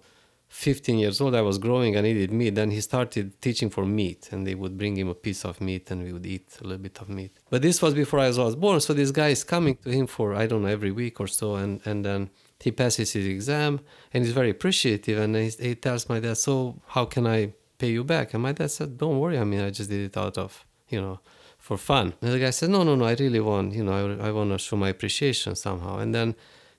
[0.51, 2.55] 15 years old, I was growing, I needed meat.
[2.55, 5.89] Then he started teaching for meat, and they would bring him a piece of meat,
[5.89, 7.31] and we would eat a little bit of meat.
[7.49, 10.35] But this was before I was born, so this guy is coming to him for
[10.35, 13.79] I don't know every week or so, and and then he passes his exam,
[14.13, 16.53] and he's very appreciative, and he, he tells my dad, "So
[16.87, 19.69] how can I pay you back?" And my dad said, "Don't worry, I mean I
[19.69, 21.19] just did it out of you know."
[21.67, 23.05] For fun, and the guy said, "No, no, no.
[23.05, 26.33] I really want, you know, I, I want to show my appreciation somehow." And then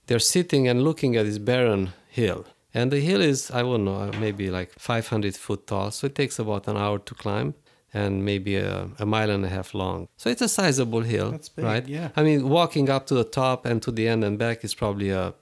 [0.08, 3.94] they're sitting and looking at this barren hill, and the hill is, I don't know,
[3.94, 5.92] uh, maybe like 500 foot tall.
[5.92, 7.54] So it takes about an hour to climb
[7.94, 10.08] and maybe a, a mile and a half long.
[10.16, 11.86] So it's a sizable hill, That's big, right?
[11.86, 12.08] yeah.
[12.16, 15.10] I mean, walking up to the top and to the end and back is probably
[15.10, 15.32] a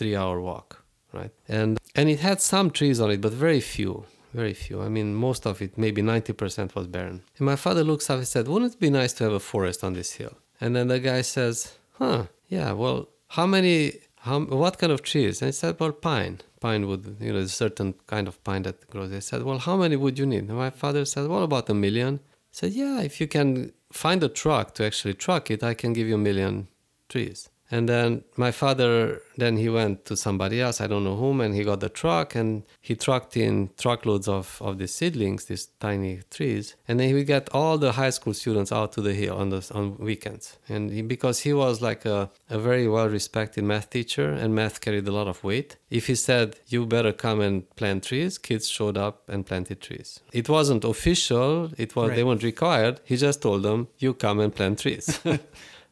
[0.00, 0.82] three hour walk,
[1.12, 1.32] right?
[1.46, 4.06] And, and it had some trees on it, but very few.
[4.32, 4.80] Very few.
[4.80, 7.22] I mean, most of it, maybe 90% was barren.
[7.36, 9.84] And my father looks up and said, Wouldn't it be nice to have a forest
[9.84, 10.34] on this hill?
[10.60, 13.76] And then the guy says, Huh, yeah, well, how many,
[14.20, 15.42] how, what kind of trees?
[15.42, 16.40] And I said, Well, pine.
[16.60, 19.10] Pine would, you know, a certain kind of pine that grows.
[19.10, 20.44] They said, Well, how many would you need?
[20.48, 22.20] And my father said, Well, about a million.
[22.24, 25.92] I said, Yeah, if you can find a truck to actually truck it, I can
[25.92, 26.68] give you a million
[27.10, 27.49] trees.
[27.70, 31.54] And then my father, then he went to somebody else, I don't know whom, and
[31.54, 36.20] he got the truck and he trucked in truckloads of, of these seedlings, these tiny
[36.30, 36.74] trees.
[36.88, 39.50] And then he would get all the high school students out to the hill on
[39.50, 40.58] the, on weekends.
[40.68, 44.80] And he, because he was like a, a very well respected math teacher and math
[44.80, 48.68] carried a lot of weight, if he said, you better come and plant trees, kids
[48.68, 50.20] showed up and planted trees.
[50.32, 53.00] It wasn't official, it was they weren't required.
[53.04, 55.20] He just told them, you come and plant trees.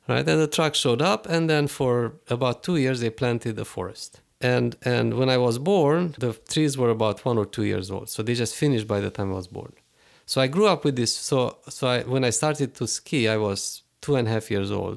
[0.09, 0.27] right?
[0.29, 4.21] And the truck showed up, and then for about two years they planted the forest.
[4.41, 8.09] and and when I was born, the trees were about one or two years old,
[8.09, 9.73] so they just finished by the time I was born.
[10.27, 11.13] So I grew up with this.
[11.31, 11.39] So
[11.77, 14.97] so I, when I started to ski, I was two and a half years old,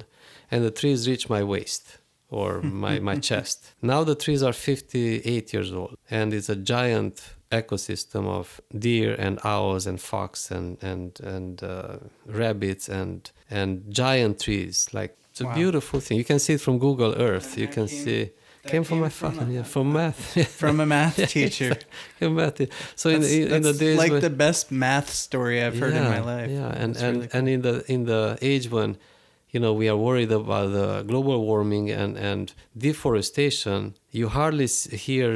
[0.52, 1.84] and the trees reached my waist
[2.30, 3.58] or my my chest.
[3.82, 7.16] Now the trees are 58 years old, and it's a giant
[7.52, 14.40] ecosystem of deer and owls and fox and and and uh, rabbits and and giant
[14.40, 15.56] trees like it's a Wow.
[15.62, 18.22] beautiful thing you can see it from google earth you can see
[18.64, 20.44] that came from came my from father a- yeah from math yeah.
[20.62, 21.72] From a math Yeah, teacher.
[22.20, 22.58] From math.
[23.02, 25.96] so in, That's, in, in the days like when, the best math story I've heard
[26.02, 26.50] in my life.
[26.52, 28.90] Yeah, and That's and, really and in the in the age when
[29.54, 34.68] you know we are worried about the global warming and and deforestation, you hardly
[35.08, 35.32] hear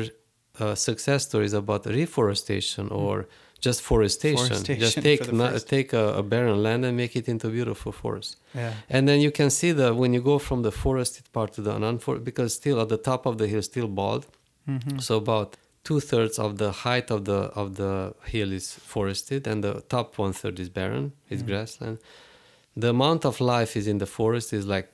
[0.60, 3.28] uh, success stories about reforestation or
[3.62, 4.48] just forestation.
[4.48, 8.38] Forestation just take no- take a, a barren land and make it into beautiful forest.
[8.54, 8.74] Yeah.
[8.90, 11.72] And then you can see that when you go from the forested part to the
[11.74, 14.26] unforested, because still at the top of the hill, still bald.
[14.70, 15.00] Mm-hmm.
[15.00, 19.64] So about two thirds of the height of the of the hill is forested, and
[19.64, 21.06] the top one third is barren.
[21.30, 21.48] It's Mm.
[21.48, 21.98] grassland.
[22.84, 24.88] The amount of life is in the forest is like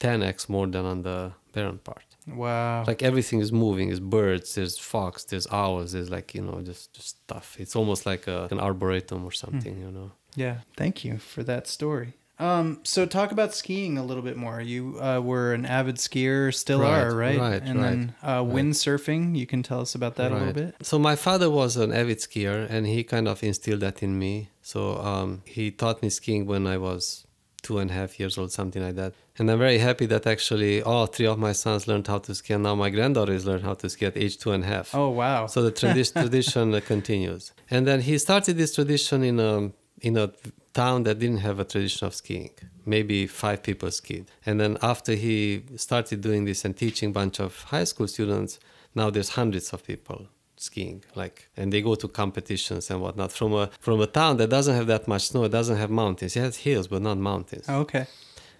[0.00, 2.04] 10x more than on the barren part.
[2.36, 2.84] Wow.
[2.86, 3.88] Like everything is moving.
[3.88, 7.56] There's birds, there's fox, there's owls, there's like you know just just stuff.
[7.58, 9.82] It's almost like a, an arboretum or something, Hmm.
[9.82, 10.10] you know.
[10.36, 12.14] Yeah, thank you for that story.
[12.40, 14.60] Um, so talk about skiing a little bit more.
[14.60, 17.38] You uh, were an avid skier, still Right, are, right?
[17.38, 19.36] right, and then uh, windsurfing.
[19.36, 20.76] You can tell us about that a little bit.
[20.82, 24.50] So my father was an avid skier, and he kind of instilled that in me.
[24.62, 27.26] So um, he taught me skiing when I was
[27.62, 29.14] two and a half years old, something like that.
[29.38, 32.54] And I'm very happy that actually all three of my sons learned how to ski,
[32.54, 34.94] and now my granddaughter is learned how to ski at age two and a half.
[34.94, 35.46] Oh wow.
[35.46, 37.52] So the tradi- tradition uh, continues.
[37.70, 40.32] And then he started this tradition in a in a
[40.74, 42.50] town that didn't have a tradition of skiing.
[42.86, 44.26] Maybe five people skied.
[44.46, 48.60] And then after he started doing this and teaching a bunch of high school students,
[48.94, 50.28] now there's hundreds of people
[50.60, 54.48] skiing like and they go to competitions and whatnot from a from a town that
[54.50, 56.36] doesn't have that much snow it doesn't have mountains.
[56.36, 57.66] It has hills but not mountains.
[57.68, 58.06] Oh, okay.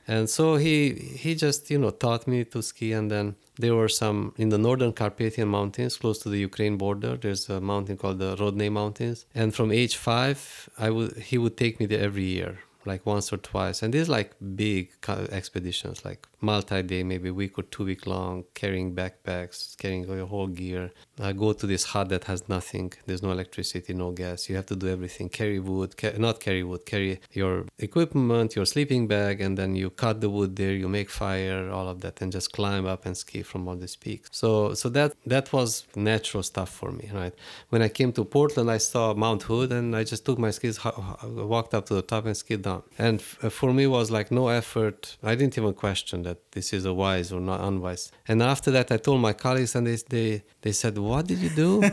[0.07, 0.77] and so he
[1.23, 3.27] he just you know taught me to ski and then
[3.63, 7.61] there were some in the northern carpathian mountains close to the ukraine border there's a
[7.61, 9.19] mountain called the rodney mountains.
[9.41, 10.39] And from age five
[10.79, 12.53] i would he would take me there every year
[12.85, 13.83] like once or twice.
[13.83, 14.93] And these like big
[15.31, 20.93] expeditions like multi-day maybe week or two week long carrying backpacks carrying your whole gear.
[21.21, 22.93] Uh, go to this hut that has nothing.
[23.07, 24.49] There's no electricity no gas.
[24.49, 25.29] You have to do everything.
[25.29, 29.91] Carry wood ca- not carry wood carry your equipment your sleeping bag and then you
[29.91, 33.17] cut the wood there you make fire all of that and just climb up and
[33.17, 34.29] ski from all these peaks.
[34.33, 37.35] So so that that was natural stuff for me right?
[37.71, 40.79] When i came to portland i saw mount hood and i just took my skis
[41.53, 44.31] walked up to the top and skied down and f- uh, for me was like
[44.31, 48.43] no effort i didn't even question that this is a wise or not unwise and
[48.43, 51.71] after that i told my colleagues and they they, they said what did you do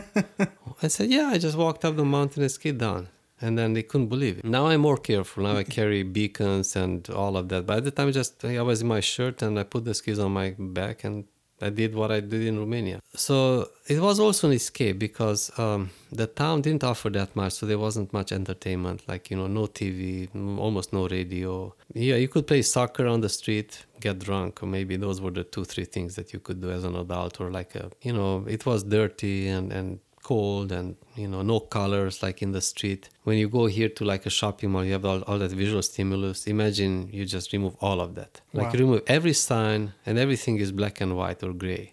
[0.82, 3.08] I said, yeah, I just walked up the mountain and skied down.
[3.40, 4.44] And then they couldn't believe it.
[4.44, 5.42] Now I'm more careful.
[5.42, 7.66] Now I carry beacons and all of that.
[7.66, 10.18] But at the time, just I was in my shirt and I put the skis
[10.18, 11.24] on my back and
[11.60, 13.00] I did what I did in Romania.
[13.14, 17.54] So it was also an escape because um, the town didn't offer that much.
[17.54, 21.74] So there wasn't much entertainment, like, you know, no TV, almost no radio.
[21.94, 25.44] Yeah, you could play soccer on the street, get drunk, or maybe those were the
[25.44, 28.44] two, three things that you could do as an adult, or like a, you know,
[28.46, 30.86] it was dirty and, and cold and
[31.22, 34.32] you know no colors like in the street when you go here to like a
[34.40, 38.10] shopping mall you have all, all that visual stimulus imagine you just remove all of
[38.18, 38.72] that like Wow.
[38.74, 41.86] you remove every sign and everything is black and white or gray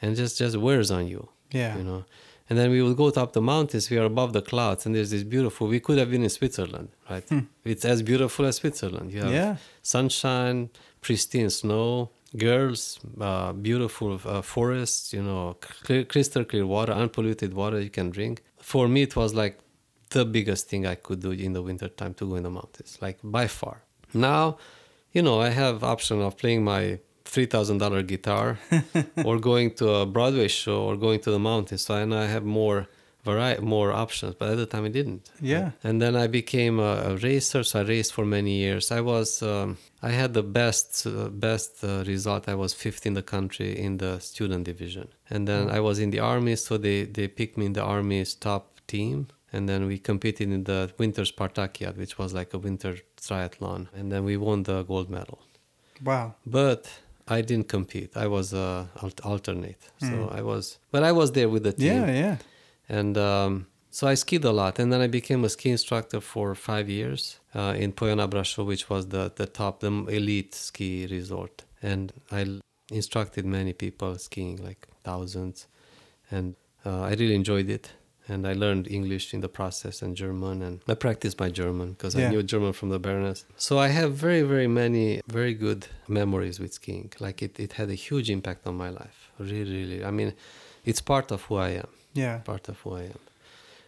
[0.00, 1.22] and just just wears on you
[1.60, 1.74] Yeah.
[1.78, 2.02] you know
[2.50, 5.12] and then we would go up the mountains we are above the clouds and there's
[5.16, 7.26] this beautiful we could have been in switzerland right
[7.72, 9.40] it's as beautiful as switzerland you have Hmm.
[9.42, 9.52] Yeah.
[9.94, 10.58] sunshine
[11.04, 11.88] pristine snow
[12.36, 18.10] girls uh, beautiful uh, forests you know clear, crystal clear water unpolluted water you can
[18.10, 18.42] drink.
[18.60, 19.58] For me it was like
[20.10, 22.98] the biggest thing i could do in the winter time to go in the mountains
[23.00, 23.82] like by far.
[24.12, 24.58] Now
[25.12, 28.58] you know i have option of playing my $3000 guitar
[29.24, 32.44] or going to a broadway show or going to the mountains so and i have
[32.44, 32.88] more
[33.30, 35.22] variety more options but at the time i didn't
[35.54, 35.68] Yeah.
[35.86, 37.62] and then I became a, a racer.
[37.68, 38.84] So I raced for many years.
[38.98, 39.68] I was, um,
[40.10, 41.12] I had the best, uh,
[41.48, 42.42] best uh, result.
[42.54, 45.06] I was fifth in the country in the student division.
[45.32, 48.30] And then I was in the army, so they they picked me in the army's
[48.48, 48.64] top
[48.94, 49.16] team.
[49.54, 52.92] And then we competed in the Winter Spartakiad, which was like a winter
[53.26, 53.80] triathlon.
[53.98, 55.38] And then we won the gold medal.
[56.08, 56.26] Wow.
[56.60, 56.82] But
[57.36, 58.10] I didn't compete.
[58.24, 58.60] I was uh,
[59.02, 59.82] alt- alternate.
[60.08, 60.64] So I was,
[60.94, 62.36] but I was there with the team Yeah, yeah.
[62.88, 66.54] And um, so I skied a lot, and then I became a ski instructor for
[66.54, 71.64] five years uh, in Poiana Brașov, which was the the top, the elite ski resort.
[71.82, 75.66] And I instructed many people skiing, like thousands,
[76.30, 77.92] and uh, I really enjoyed it.
[78.30, 82.14] And I learned English in the process and German, and I practiced my German because
[82.14, 82.26] Yeah.
[82.26, 83.46] I knew German from the Baroness.
[83.56, 87.10] So I have very, very many very good memories with skiing.
[87.20, 89.18] Like it, it had a huge impact on my life.
[89.38, 90.04] Really, really.
[90.04, 90.34] I mean,
[90.84, 91.88] it's part of who I am.
[92.24, 92.36] Yeah.
[92.52, 93.20] Part of who I am.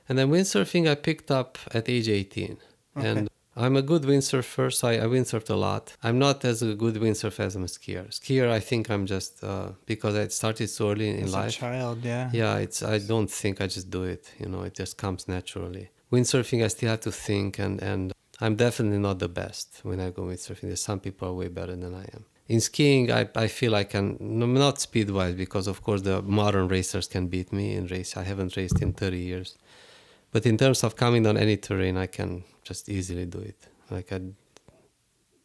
[0.08, 2.58] And then windsurfing I picked up at age 18.
[2.96, 3.08] Okay.
[3.08, 3.28] And
[3.64, 5.84] I'm a good windsurfer, so I, I windsurfed a lot.
[6.06, 8.04] I'm not as a good windsurfer as I'm a skier.
[8.18, 11.52] Skier, I think I'm just uh, because I started so early in As a life.
[11.62, 12.30] child, yeah.
[12.40, 12.78] Yeah, it's.
[12.94, 14.24] I don't think I just do it.
[14.42, 15.86] You know, it just comes naturally.
[16.12, 18.04] Windsurfing, I still have to think, and and
[18.44, 20.66] I'm definitely not the best when I go windsurfing.
[20.70, 22.24] There's some people are way better than I am.
[22.54, 26.66] In skiing, I, I feel I can not speed wise because of course the modern
[26.76, 28.10] racers can beat me in race.
[28.16, 29.48] I haven't raced in 30 years,
[30.32, 33.58] but in terms of coming down any terrain, I can just easily do it.
[33.90, 34.20] Like I,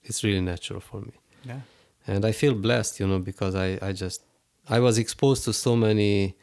[0.03, 1.13] it's really natural for me
[1.51, 1.61] Yeah.
[2.07, 4.19] and i feel blessed you know because i i just
[4.69, 6.35] i was exposed to so many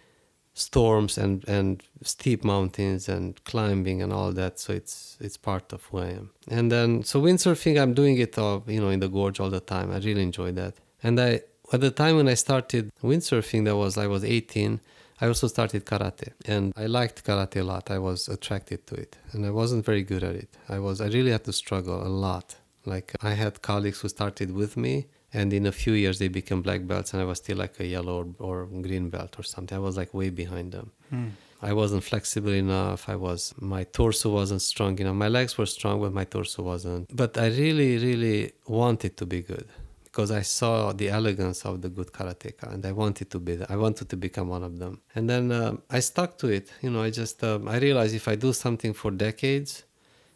[0.54, 5.84] storms and and steep mountains and climbing and all that so it's it's part of
[5.86, 6.30] who i am.
[6.48, 9.60] And then so windsurfing i'm doing it all you know in the gorge all the
[9.60, 9.90] time.
[9.90, 10.74] I really enjoy that.
[11.02, 11.40] And i
[11.72, 14.80] at the time when i started windsurfing that was i was 18
[15.22, 16.32] i also started karate.
[16.44, 17.90] And i liked karate a lot.
[17.90, 19.16] I was attracted to it.
[19.32, 20.50] And i wasn't very good at it.
[20.68, 22.56] I was i really had to struggle a lot.
[22.84, 26.62] Like I had colleagues who started with me, and in a few years they became
[26.62, 29.76] black belts, and I was still like a yellow or, or green belt or something.
[29.76, 30.90] I was like way behind them.
[31.10, 31.28] Hmm.
[31.64, 33.08] I wasn't flexible enough.
[33.08, 35.14] I was my torso wasn't strong enough.
[35.14, 37.14] My legs were strong, but my torso wasn't.
[37.14, 39.68] But I really, really wanted to be good
[40.04, 43.58] because I saw the elegance of the good karateka, and I wanted to be.
[43.68, 45.00] I wanted to become one of them.
[45.14, 46.66] And then um I stuck to it.
[46.82, 49.84] You know, I just um, I realized if I do something for decades,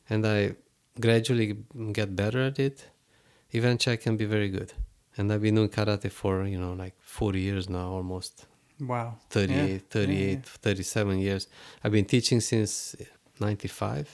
[0.08, 0.54] and I
[1.00, 1.58] gradually
[1.92, 2.86] get better at it,
[3.50, 4.72] eventually I can be very good.
[5.16, 8.46] And I've been doing karate for, you know, like 40 years now, almost
[8.80, 9.16] Wow.
[9.30, 9.78] 38, Yeah.
[9.88, 11.48] 38, Yeah, 37 years.
[11.82, 12.94] I've been teaching since
[13.40, 14.06] 95.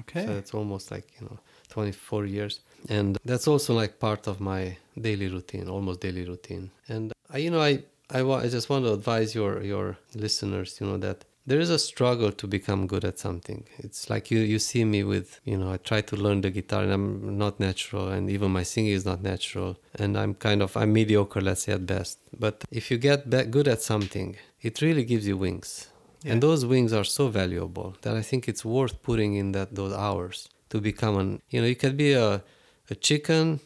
[0.00, 0.24] Okay.
[0.26, 2.60] So that's almost like, you know, 24 years.
[2.88, 6.70] And that's also like part of my daily routine, almost daily routine.
[6.88, 10.86] And I, you know, I, I, I just want to advise your, your listeners, you
[10.86, 13.64] know, that there is a struggle to become good at something.
[13.78, 16.82] It's like you, you see me with, you know, I try to learn the guitar
[16.82, 19.78] and I'm not natural and even my singing is not natural.
[19.94, 22.18] And I'm kind of, I'm mediocre, let's say at best.
[22.38, 25.88] But if you get good at something, it really gives you wings.
[26.22, 26.32] Yeah.
[26.32, 29.94] And those wings are so valuable that I think it's worth putting in that those
[29.94, 32.42] hours to become an you know you can be a,
[32.90, 33.60] a chicken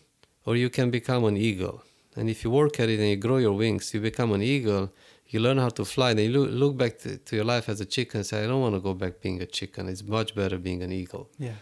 [0.47, 1.83] or you can become an eagle
[2.14, 4.92] and if you work at it and you grow your wings you become an eagle
[5.33, 7.81] you learn how to fly then you look, look back to, to your life as
[7.81, 9.88] a chicken and say i don't want to go back being a chicken.
[9.88, 11.25] It's much better being an eagle.
[11.38, 11.59] Yeah.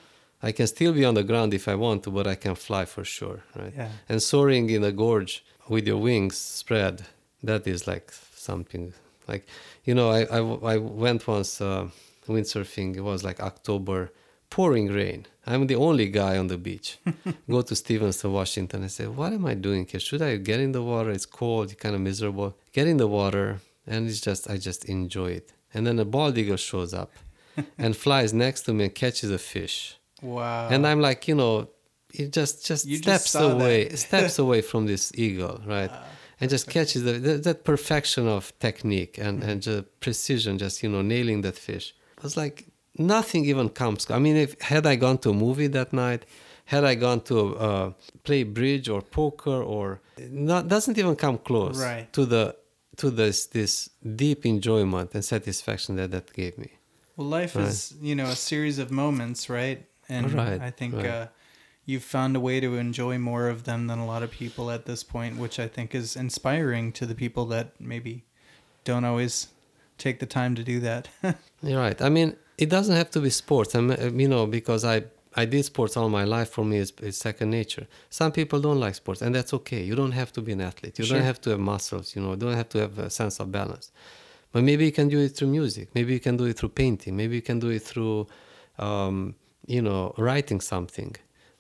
[0.49, 2.85] i can still be on the ground if i want to but i can fly
[2.95, 3.75] for sure right?
[3.77, 3.89] Yeah.
[4.11, 5.35] and soaring in a gorge
[5.69, 6.95] with your wings spread
[7.49, 8.07] that is like
[8.49, 8.85] something
[9.31, 9.43] like
[9.87, 10.41] you know i, I,
[10.75, 11.89] I went once uh,
[12.35, 14.01] windsurfing it was like october
[14.51, 15.27] pouring rain.
[15.47, 16.99] I'm the only guy on the beach.
[17.55, 20.01] Go to stevenson washington and say what am i doing here?
[20.01, 21.11] Should i get in the water?
[21.11, 25.31] It's cold kind of miserable get in the water and it's just i just enjoy
[25.41, 27.11] it and then a bald eagle shows up
[27.79, 30.69] and flies next to me and catches a fish Wow.
[30.69, 31.55] and I'm like, you know,
[32.13, 35.91] it just just You steps saw away, steps away from this eagle, right?
[36.41, 40.91] and just catches the, that, that perfection of technique and and just precision, just you
[40.91, 41.95] know, nailing that fish.
[42.19, 42.67] It was like
[42.99, 44.11] nothing even comes.
[44.11, 46.23] I mean, if had I gone to a movie that night,
[46.67, 47.37] had I gone to
[47.69, 47.93] uh,
[48.27, 52.13] play bridge or poker or not, doesn't even come close Right.
[52.13, 52.57] to the
[53.01, 53.91] to this this
[54.25, 56.71] deep enjoyment and satisfaction that that gave me.
[57.17, 57.69] Well, life Right.
[57.69, 59.87] is, you know, a series of moments, right?
[60.09, 61.07] And Right, I think right.
[61.07, 61.27] uh,
[61.85, 64.87] you've found a way to enjoy more of them than a lot of people at
[64.87, 68.25] this point, which I think is inspiring to the people that maybe
[68.85, 69.49] don't always
[69.99, 71.09] take the time to do that.
[71.63, 72.01] You're right.
[72.03, 73.75] I mean, it doesn't have to be sports.
[73.75, 76.51] I mean, you know, because I I did sports all my life.
[76.51, 77.87] For me, it's, it's second nature.
[78.09, 79.83] Some people don't like sports, and that's okay.
[79.83, 80.99] You don't have to be an athlete.
[80.99, 81.17] You Sure.
[81.19, 82.17] don't have to have muscles.
[82.17, 83.93] You know, you don't have to have a sense of balance.
[84.53, 85.89] But maybe you can do it through music.
[85.95, 87.17] Maybe you can do it through painting.
[87.17, 88.27] Maybe you can do it through,
[88.79, 91.15] um, you know, writing something,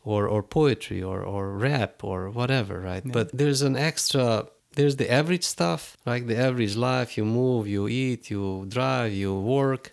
[0.04, 2.80] or or poetry, or or rap, or whatever.
[2.80, 3.04] Right.
[3.06, 3.12] Yeah.
[3.12, 7.16] But there's an extra there's the average stuff, like the average life.
[7.16, 9.92] You move, you eat, you drive, you work,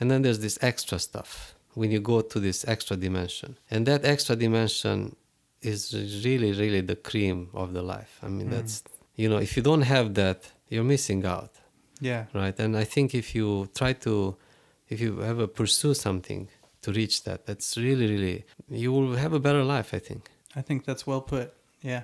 [0.00, 3.50] and then there's this extra stuff when you go to this extra dimension.
[3.72, 4.98] And that extra dimension
[5.72, 5.80] is
[6.26, 8.12] really, really the cream of the life.
[8.26, 8.54] I mean, Mm.
[8.56, 8.74] that's,
[9.22, 10.38] you know, if you don't have that,
[10.72, 11.52] you're missing out,
[12.10, 12.22] yeah.
[12.40, 12.56] right?
[12.64, 13.48] And I think if you
[13.80, 14.12] try to,
[14.92, 16.40] if you ever pursue something
[16.84, 18.38] to reach that, that's really, really,
[18.82, 20.22] you will have a better life, I think.
[20.60, 21.48] I think that's well put.
[21.92, 22.02] Yeah.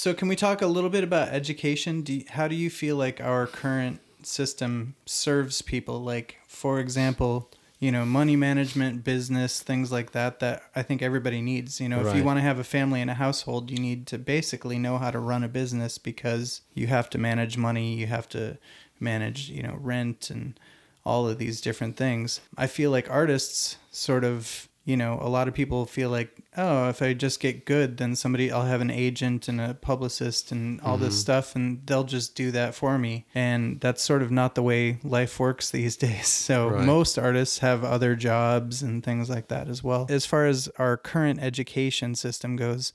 [0.00, 1.92] So, can we talk a little bit about education?
[2.06, 4.72] Do you, how do you feel like our current system
[5.04, 5.96] serves people?
[6.14, 6.28] Like,
[6.60, 7.50] for example,
[7.80, 11.80] you know, money management, business, things like that, that I think everybody needs.
[11.80, 14.18] You know, if you want to have a family and a household, you need to
[14.18, 18.28] basically know how to run a business because you have to manage money, you have
[18.30, 18.58] to
[19.00, 20.60] manage, you know, rent and
[21.06, 22.40] all of these different things.
[22.56, 26.88] I feel like artists sort of, you know, a lot of people feel like, oh,
[26.88, 30.80] if I just get good, then somebody, I'll have an agent and a publicist and
[30.80, 31.20] all this mm-hmm.
[31.20, 33.24] stuff, and they'll just do that for me.
[33.32, 36.26] And that's sort of not the way life works these days.
[36.26, 36.84] So Right.
[36.84, 40.06] most artists have other jobs and things like that as well.
[40.10, 42.92] As far as our current education system goes,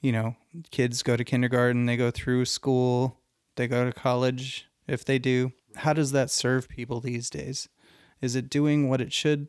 [0.00, 0.34] you know,
[0.72, 3.20] kids go to kindergarten, they go through school,
[3.54, 5.52] they go to college if they do.
[5.76, 7.68] How does that serve people these days?
[8.20, 9.46] Is it doing what it should?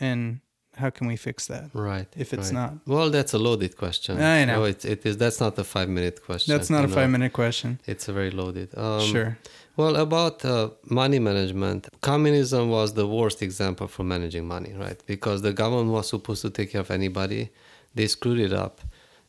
[0.00, 0.40] And
[0.78, 1.70] how can we fix that?
[1.72, 2.08] Right.
[2.16, 2.60] If it's right.
[2.60, 2.72] not.
[2.86, 4.20] Well, that's a loaded question.
[4.20, 4.56] I know.
[4.56, 5.16] No, it, it is.
[5.16, 6.54] That's not a five minute question.
[6.54, 6.94] That's not a know.
[6.94, 7.80] five minute question.
[7.86, 8.68] It's a very loaded.
[8.76, 9.38] Um, sure.
[9.76, 15.00] Well, about uh, money management, communism was the worst example for managing money, right?
[15.06, 17.50] Because the government was supposed to take care of anybody.
[17.94, 18.80] They screwed it up.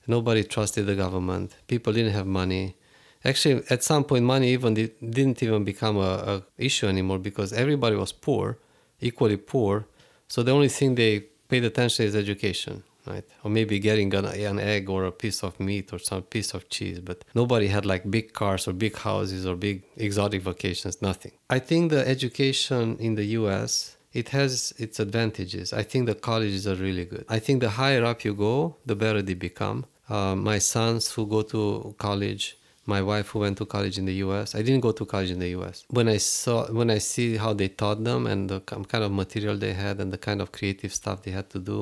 [0.07, 1.55] Nobody trusted the government.
[1.67, 2.75] People didn't have money.
[3.23, 7.53] Actually, at some point, money even di- didn't even become a, a issue anymore because
[7.53, 8.57] everybody was poor,
[9.01, 9.85] equally poor.
[10.27, 13.25] So the only thing they paid attention is education, right?
[13.43, 16.69] Or maybe getting an, an egg or a piece of meat or some piece of
[16.69, 16.99] cheese.
[16.99, 21.01] But nobody had like big cars or big houses or big exotic vacations.
[21.01, 21.33] Nothing.
[21.49, 23.97] I think the education in the U.S.
[24.11, 25.71] It has its advantages.
[25.71, 27.25] I think the colleges are really good.
[27.29, 29.85] I think the higher up you go, the better they become.
[30.09, 32.57] Uh, my sons who go to college,
[32.95, 34.55] my wife who went to college in the US.
[34.59, 35.75] I didn't go to college in the US.
[35.97, 38.59] When I saw when I see how they taught them and the
[38.91, 41.79] kind of material they had and the kind of creative stuff they had to do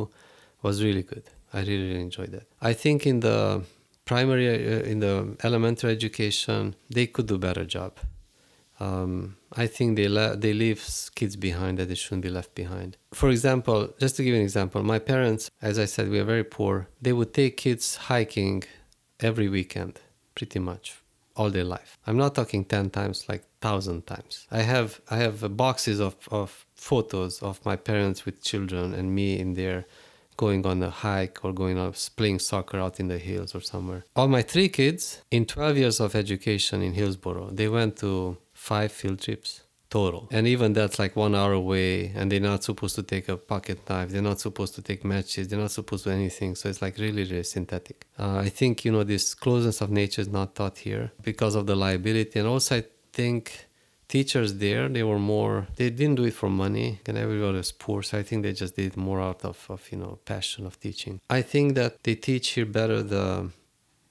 [0.62, 1.26] was really good.
[1.53, 2.45] I really, really enjoyed that.
[2.62, 3.39] I think in the
[4.05, 7.93] primary uh, in the elementary education they could do better job.
[8.80, 10.80] Um, I think they le- they leave
[11.20, 12.97] kids behind that they shouldn't be left behind.
[13.22, 16.43] For example, just to give an example, my parents, as I said, we are very
[16.43, 16.88] poor.
[17.01, 18.64] They would take kids hiking
[19.20, 19.99] every weekend,
[20.38, 20.85] pretty much
[21.35, 21.97] all their life.
[22.07, 24.47] I'm not talking ten times, like thousand times.
[24.51, 29.39] I have I have boxes of of photos of my parents with children and me
[29.43, 29.85] in there
[30.38, 34.03] going on a hike or going on playing soccer out in the hills or somewhere.
[34.15, 38.91] All my three kids in 12 years of education in Hillsboro, they went to five
[38.91, 40.27] field trips total.
[40.31, 43.89] And even that's like one hour away and they're not supposed to take a pocket
[43.89, 44.09] knife.
[44.09, 45.47] They're not supposed to take matches.
[45.47, 46.55] They're not supposed to do anything.
[46.55, 48.05] So it's like really, really synthetic.
[48.17, 51.67] Uh, I think, you know, this closeness of nature is not taught here because of
[51.67, 52.39] the liability.
[52.39, 52.83] And also I
[53.13, 53.67] think
[54.07, 58.01] teachers there they were more they didn't do it for money and everybody was poor
[58.01, 61.19] so i think they just did more out of, of you know passion of teaching
[61.29, 63.49] i think that they teach here better the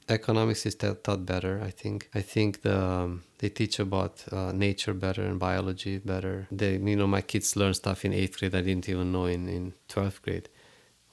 [0.09, 2.09] economics is ta- taught better i think.
[2.15, 6.47] I think the um, they teach about uh, nature better and biology better.
[6.51, 9.49] They you know my kids learn stuff in eighth grade i didn't even know in,
[9.49, 10.49] in 12th grade.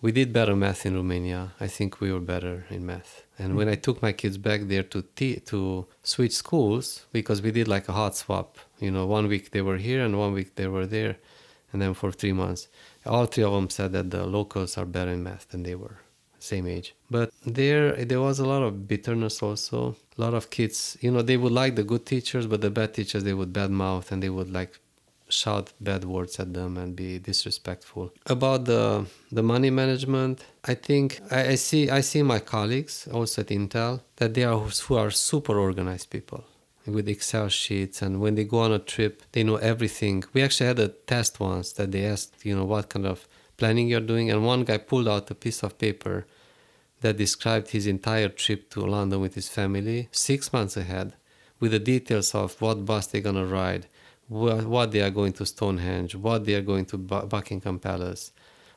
[0.02, 1.54] We did better math in Romania.
[1.62, 3.24] I think we were better in math.
[3.40, 5.02] And when I took my kids back there to
[5.52, 9.62] to switch schools, because we did like a hot swap, you know, one week they
[9.62, 11.16] were here and one week they were there,
[11.72, 12.68] and then for three months,
[13.06, 15.98] all three of them said that the locals are better in math than they were,
[16.44, 16.94] same age.
[17.10, 19.96] But there, there was a lot of bitterness also.
[20.18, 22.94] A lot of kids, you know, they would like the good teachers, but the bad
[22.94, 24.80] teachers they would badmouth and they would like
[25.30, 31.20] shout bad words at them and be disrespectful about the the money management i think
[31.32, 35.12] I, I see i see my colleagues also at intel that they are who are
[35.12, 36.44] super organized people
[36.86, 40.68] with excel sheets and when they go on a trip they know everything we actually
[40.68, 43.28] had a test once that they asked you know what kind of
[43.58, 46.26] planning you're doing and one guy pulled out a piece of paper
[47.04, 51.14] that described his entire trip to london with his family six months ahead
[51.60, 53.86] with the details of what bus they're to ride
[54.28, 58.32] what, what they are going to Stonehenge, what they are going to Bu- Buckingham Palace,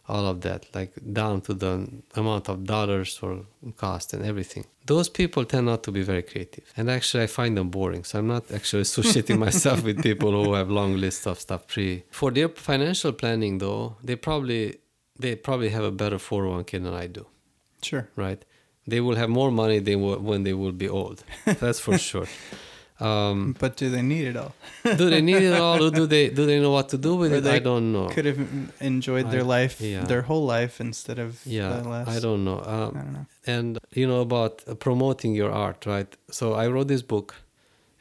[0.09, 3.45] all of that, like down to the amount of dollars or
[3.77, 4.65] cost and everything.
[4.85, 6.73] Those people tend not to be very creative.
[6.77, 8.05] And actually, I find them boring.
[8.05, 12.05] So I'm not actually associating myself with people who have long lists of stuff pre.
[12.11, 14.79] For their financial planning, though, they probably
[15.19, 17.27] they probably have a better 401k than I do,
[17.89, 18.05] Sure.
[18.27, 18.43] right?
[18.93, 21.19] They will have more money than wh- when they will be old.
[21.63, 22.29] That's for sure.
[22.99, 24.53] Um, But do they need it all?
[25.03, 27.33] do they need it all or do they do they know what to do with
[27.33, 28.41] Or it i don't know Could have
[28.81, 30.05] enjoyed their I- life, yeah.
[30.11, 32.09] their whole life instead of yeah the last.
[32.17, 33.27] i don't know I um, don't know.
[33.55, 37.29] and you know about uh, promoting your art right so i wrote this book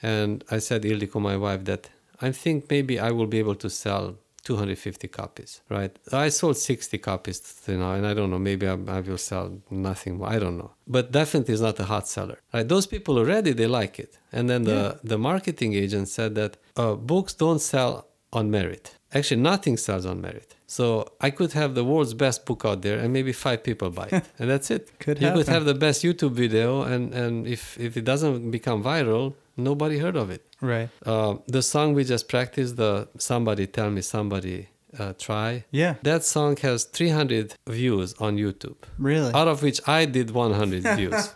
[0.01, 1.83] and i said ildiko my wife that
[2.27, 4.05] i think maybe i will be able to sell
[4.45, 5.91] 250 copies, right?
[6.13, 7.37] I sold 60 copies
[7.67, 10.29] you know, and I don't know, maybe I, I will sell nothing more.
[10.29, 10.71] I don't know.
[10.87, 12.67] But definitely it's not a hot seller, right?
[12.67, 14.11] Those people already, they like it.
[14.31, 14.93] And then the, Yeah.
[15.11, 17.91] the marketing agent said that uh, books don't sell
[18.31, 18.85] on merit.
[19.13, 20.49] Actually, nothing sells on merit.
[20.67, 20.85] So
[21.21, 24.23] I could have the world's best book out there and maybe five people buy it.
[24.39, 24.83] and that's it.
[24.99, 28.83] Could you could have the best YouTube video and, and if, if it doesn't become
[28.83, 30.41] viral, nobody heard of it.
[30.61, 30.89] Right.
[31.05, 35.95] Uh, the song we just practiced, the Somebody Tell Me Somebody uh, Try, Yeah.
[36.03, 39.33] that song has 300 views on YouTube, Really.
[39.33, 41.33] out of which I did 100 views.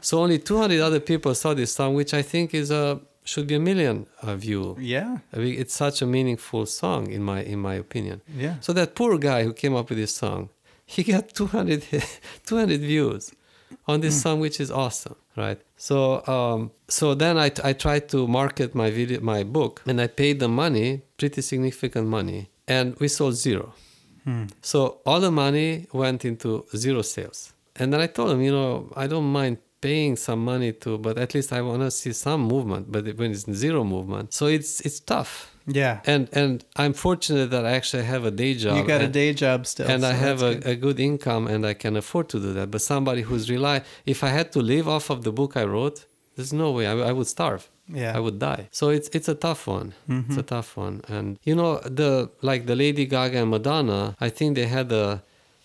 [0.00, 3.54] so only 200 other people saw this song, which I think is a should be
[3.54, 4.76] a million uh, view.
[4.80, 5.18] yeah.
[5.32, 8.20] I mean, it's such a meaningful song in my in my opinion.
[8.36, 8.56] Yeah.
[8.60, 10.48] So that poor guy who came up with this song,
[10.84, 11.84] he got 200,
[12.46, 13.32] 200 views
[13.86, 15.60] on this song, which is awesome, right?
[15.76, 20.06] So um, so then I, I tried to market my video, my book, and I
[20.06, 23.74] paid the money, pretty significant money, and we sold zero.
[24.60, 27.52] So all the money went into zero sales.
[27.74, 31.18] And then I told him, you know, I don't mind paying some money to, but
[31.18, 32.92] at least I want to see some movement.
[32.92, 35.51] But when it's zero movement, so it's it's tough.
[35.66, 36.00] Yeah.
[36.06, 38.76] And and I'm fortunate that I actually have a day job.
[38.76, 39.88] You got a day job still.
[39.90, 42.70] and I have a, a good income and I can afford to do that.
[42.70, 46.06] But somebody who's rely, if I had to live off of the book I wrote,
[46.36, 47.68] there's no way I, I would starve.
[47.88, 48.16] Yeah.
[48.16, 48.68] I would die.
[48.70, 49.92] So it's it's a tough one.
[50.08, 50.38] It's Mhm.
[50.38, 51.00] a tough one.
[51.08, 55.22] And you know the like the Lady Gaga and Madonna, I think they had a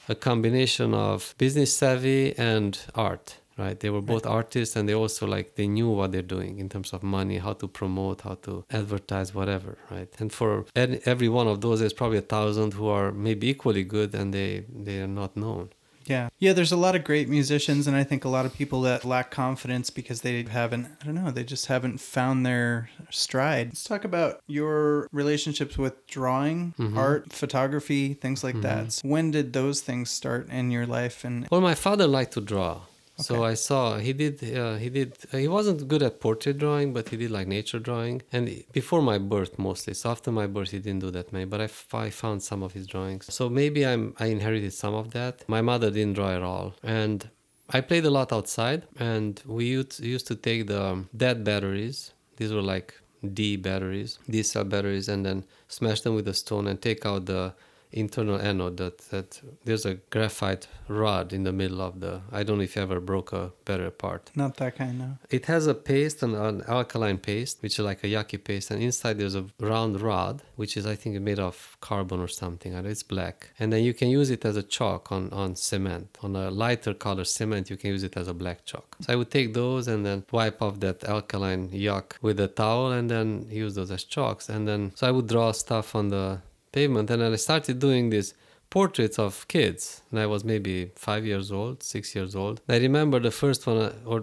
[0.09, 3.37] a combination of business savvy and art.
[3.57, 6.69] Right, they were both artists, and they also like they knew what they're doing in
[6.69, 9.77] terms of money, how to promote, how to advertise, whatever.
[9.89, 13.83] Right, and for every one of those, there's probably a thousand who are maybe equally
[13.83, 15.69] good, and they they are not known.
[16.05, 16.29] Yeah.
[16.39, 19.03] Yeah, there's a lot of great musicians and I think a lot of people that
[19.03, 23.67] lack confidence because they haven't I don't know, they just haven't found their stride.
[23.71, 26.97] Let's talk about your relationships with drawing, Mm-hmm.
[26.97, 28.93] art, photography, things like that.
[28.93, 32.41] So when did those things start in your life and Well, my father liked to
[32.41, 32.81] draw.
[33.17, 34.35] So I saw he did.
[34.55, 35.17] Uh, he did.
[35.33, 38.21] Uh, he wasn't good at portrait drawing, but he did like nature drawing.
[38.31, 39.93] And before my birth, mostly.
[39.95, 41.45] So after my birth, he didn't do that many.
[41.45, 43.33] But I, f- I found some of his drawings.
[43.33, 44.13] So maybe I'm.
[44.19, 45.47] I inherited some of that.
[45.47, 47.29] My mother didn't draw at all, and
[47.69, 48.83] I played a lot outside.
[48.99, 52.13] And we used, used to take the dead batteries.
[52.37, 52.93] These were like
[53.33, 57.25] D batteries, D cell batteries, and then smash them with a stone and take out
[57.25, 57.55] the
[57.91, 62.57] internal anode that, that there's a graphite rod in the middle of the i don't
[62.57, 64.31] know if you ever broke a better part.
[64.35, 65.09] not that kind of.
[65.29, 68.81] It has a paste and an alkaline paste which is like a yucky paste and
[68.81, 72.85] inside there's a round rod which is i think made of carbon or something and
[72.87, 73.51] it's black.
[73.59, 76.93] And then you can use it as a chalk on, on cement on a lighter
[76.93, 78.97] color cement you can use it as a black chalk.
[79.01, 82.91] So i would take those and then wipe off that alkaline yuck with a towel
[82.91, 84.49] and then use those as chalks.
[84.49, 86.41] And then so i would draw stuff on the
[86.85, 88.33] and i started doing these
[88.69, 93.19] portraits of kids and i was maybe five years old six years old i remember
[93.19, 94.19] the first one uh, or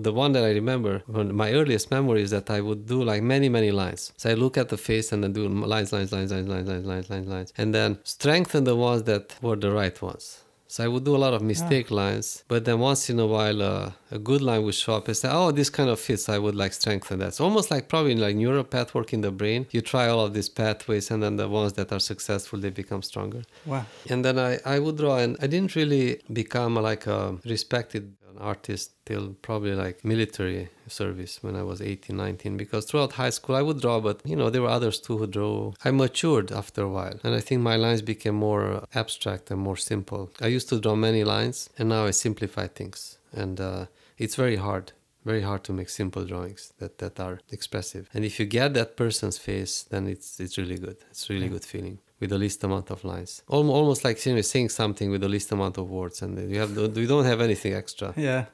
[0.00, 3.48] the one that i remember my earliest memory is that i would do like many
[3.48, 6.48] many lines so i look at the face and then do lines lines lines lines
[6.48, 10.42] lines lines lines lines lines and then strengthen the ones that were the right ones
[10.68, 13.62] so I would do a lot of mistake lines, but then once in a while
[13.62, 16.38] uh, a good line would show up and say, "Oh, this kind of fits." I
[16.38, 17.34] would like strengthen that.
[17.34, 19.66] So almost like probably like neural pathwork in the brain.
[19.70, 23.02] You try all of these pathways, and then the ones that are successful they become
[23.02, 23.42] stronger.
[23.64, 23.84] wow.
[24.10, 28.92] And then I, I would draw, and I didn't really become like a respected artist
[29.04, 33.62] till probably like military service when I was 18, 19, because throughout high school I
[33.62, 35.74] would draw, but you know, there were others too who drew.
[35.84, 39.76] I matured after a while, and I think my lines became more abstract and more
[39.76, 40.30] simple.
[40.40, 43.86] I used to draw many lines, and now I simplify things, and uh,
[44.18, 44.92] it's very hard.
[45.24, 48.08] Very hard to make simple drawings that, that are expressive.
[48.14, 50.98] And if you get that person's face, then it's it's really good.
[51.10, 53.42] It's really good feeling with the least amount of lines.
[53.48, 56.76] Almost like you know, saying something with the least amount of words, and you have
[56.76, 58.14] you don't have anything extra.
[58.16, 58.46] Yeah.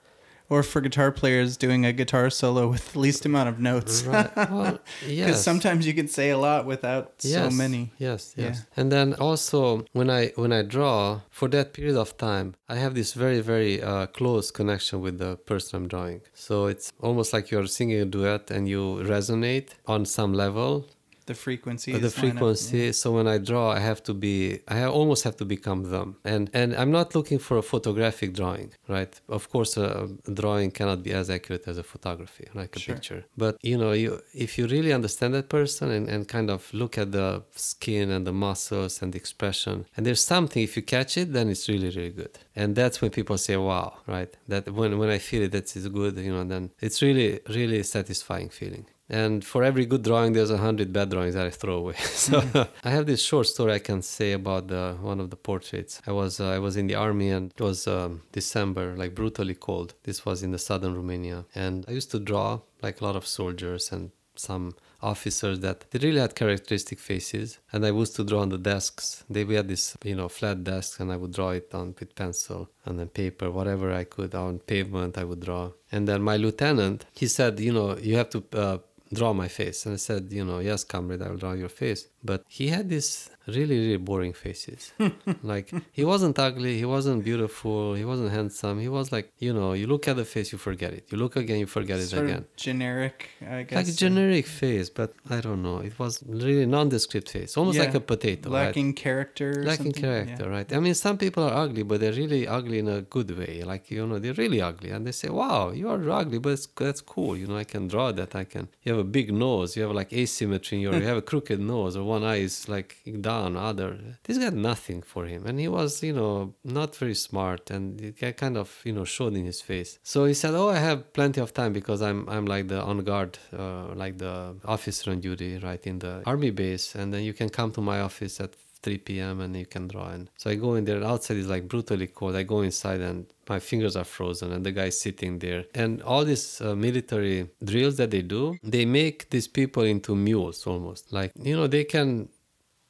[0.49, 4.03] Or for guitar players doing a guitar solo with the least amount of notes.
[4.03, 4.37] Right.
[4.37, 7.93] Well, Because sometimes you can say a lot without so many.
[7.97, 8.37] Yes, yes.
[8.37, 8.45] Yeah.
[8.49, 8.67] yes.
[8.77, 12.95] And then also when I when I draw for that period of time, I have
[12.95, 16.21] this very very uh, close connection with the person I'm drawing.
[16.35, 18.83] So it's almost like you're singing a duet and you
[19.15, 20.87] resonate on some level
[21.27, 21.93] The frequency.
[21.93, 25.81] The frequency so when i draw i have to be i almost have to become
[25.95, 26.09] them.
[26.25, 29.15] And and i'm not looking for a photographic drawing right?
[29.39, 29.87] Of course a,
[30.27, 32.95] a drawing cannot be as accurate as a photography like a Sure.
[32.95, 33.21] picture.
[33.43, 34.11] But you know you
[34.47, 37.29] if you really understand that person and, and kind of look at the
[37.73, 41.47] skin and the muscles and the expression and there's something if you catch it then
[41.53, 42.35] it's really really good.
[42.61, 44.33] And that's when people say wow right?
[44.53, 47.83] That when when i feel it that is good you know then it's really really
[47.97, 51.77] satisfying feeling and for every good drawing there's a hundred bad drawings that i throw
[51.77, 51.95] away.
[52.27, 52.43] So
[52.85, 56.01] i have this short story i can say about the one of the portraits.
[56.07, 59.55] I was uh, i was in the army and it was um, december like brutally
[59.55, 59.95] cold.
[60.05, 61.45] This was in the southern romania.
[61.55, 65.99] And i used to draw like a lot of soldiers and some officers that they
[65.99, 67.59] really had characteristic faces.
[67.73, 69.25] And i used to draw on the desks.
[69.29, 72.15] They we had this you know flat desks and i would draw it on with
[72.15, 73.51] pencil and then paper.
[73.51, 75.73] Whatever i could on pavement i would draw.
[75.91, 78.79] And then my lieutenant he said you know you have to uh,
[79.13, 79.87] draw my face.
[79.87, 82.09] And i said you know yes comrade i will draw your face.
[82.25, 84.93] But he had this really really boring faces
[85.43, 89.73] like he wasn't ugly he wasn't beautiful he wasn't handsome he was like you know
[89.73, 92.45] you look at the face you forget it you look again you forget it again
[92.57, 93.77] generic, I guess.
[93.77, 97.85] like a generic face but i don't know it was really nondescript face almost Yeah.
[97.87, 98.67] like a potato right?
[98.67, 99.51] lacking character.
[99.51, 100.03] or lacking something?
[100.03, 100.57] character Yeah.
[100.57, 103.63] right i mean some people are ugly but they're really ugly in a good way
[103.73, 106.67] like you know they're really ugly and they say wow you are ugly but it's,
[106.85, 109.77] that's cool you know i can draw that i can you have a big nose
[109.77, 112.69] you have like asymmetry in your you have a crooked nose or one eye is
[112.69, 112.91] like
[113.21, 113.91] down other
[114.25, 118.37] this got nothing for him and he was you know not very smart and it
[118.37, 121.41] kind of you know showed in his face so he said oh i have plenty
[121.41, 125.59] of time because i'm i'm like the on guard uh, like the officer on duty
[125.59, 128.99] right in the army base and then you can come to my office at 3
[128.99, 129.41] p.m.
[129.41, 130.09] and you can draw.
[130.09, 131.03] And so I go in there.
[131.05, 132.37] Outside is like brutally cold.
[132.37, 135.65] I go inside and my fingers are frozen, and the guy's sitting there.
[135.75, 140.67] And all these uh, military drills that they do, they make these people into mules
[140.67, 141.13] almost.
[141.13, 142.29] Like you know, they can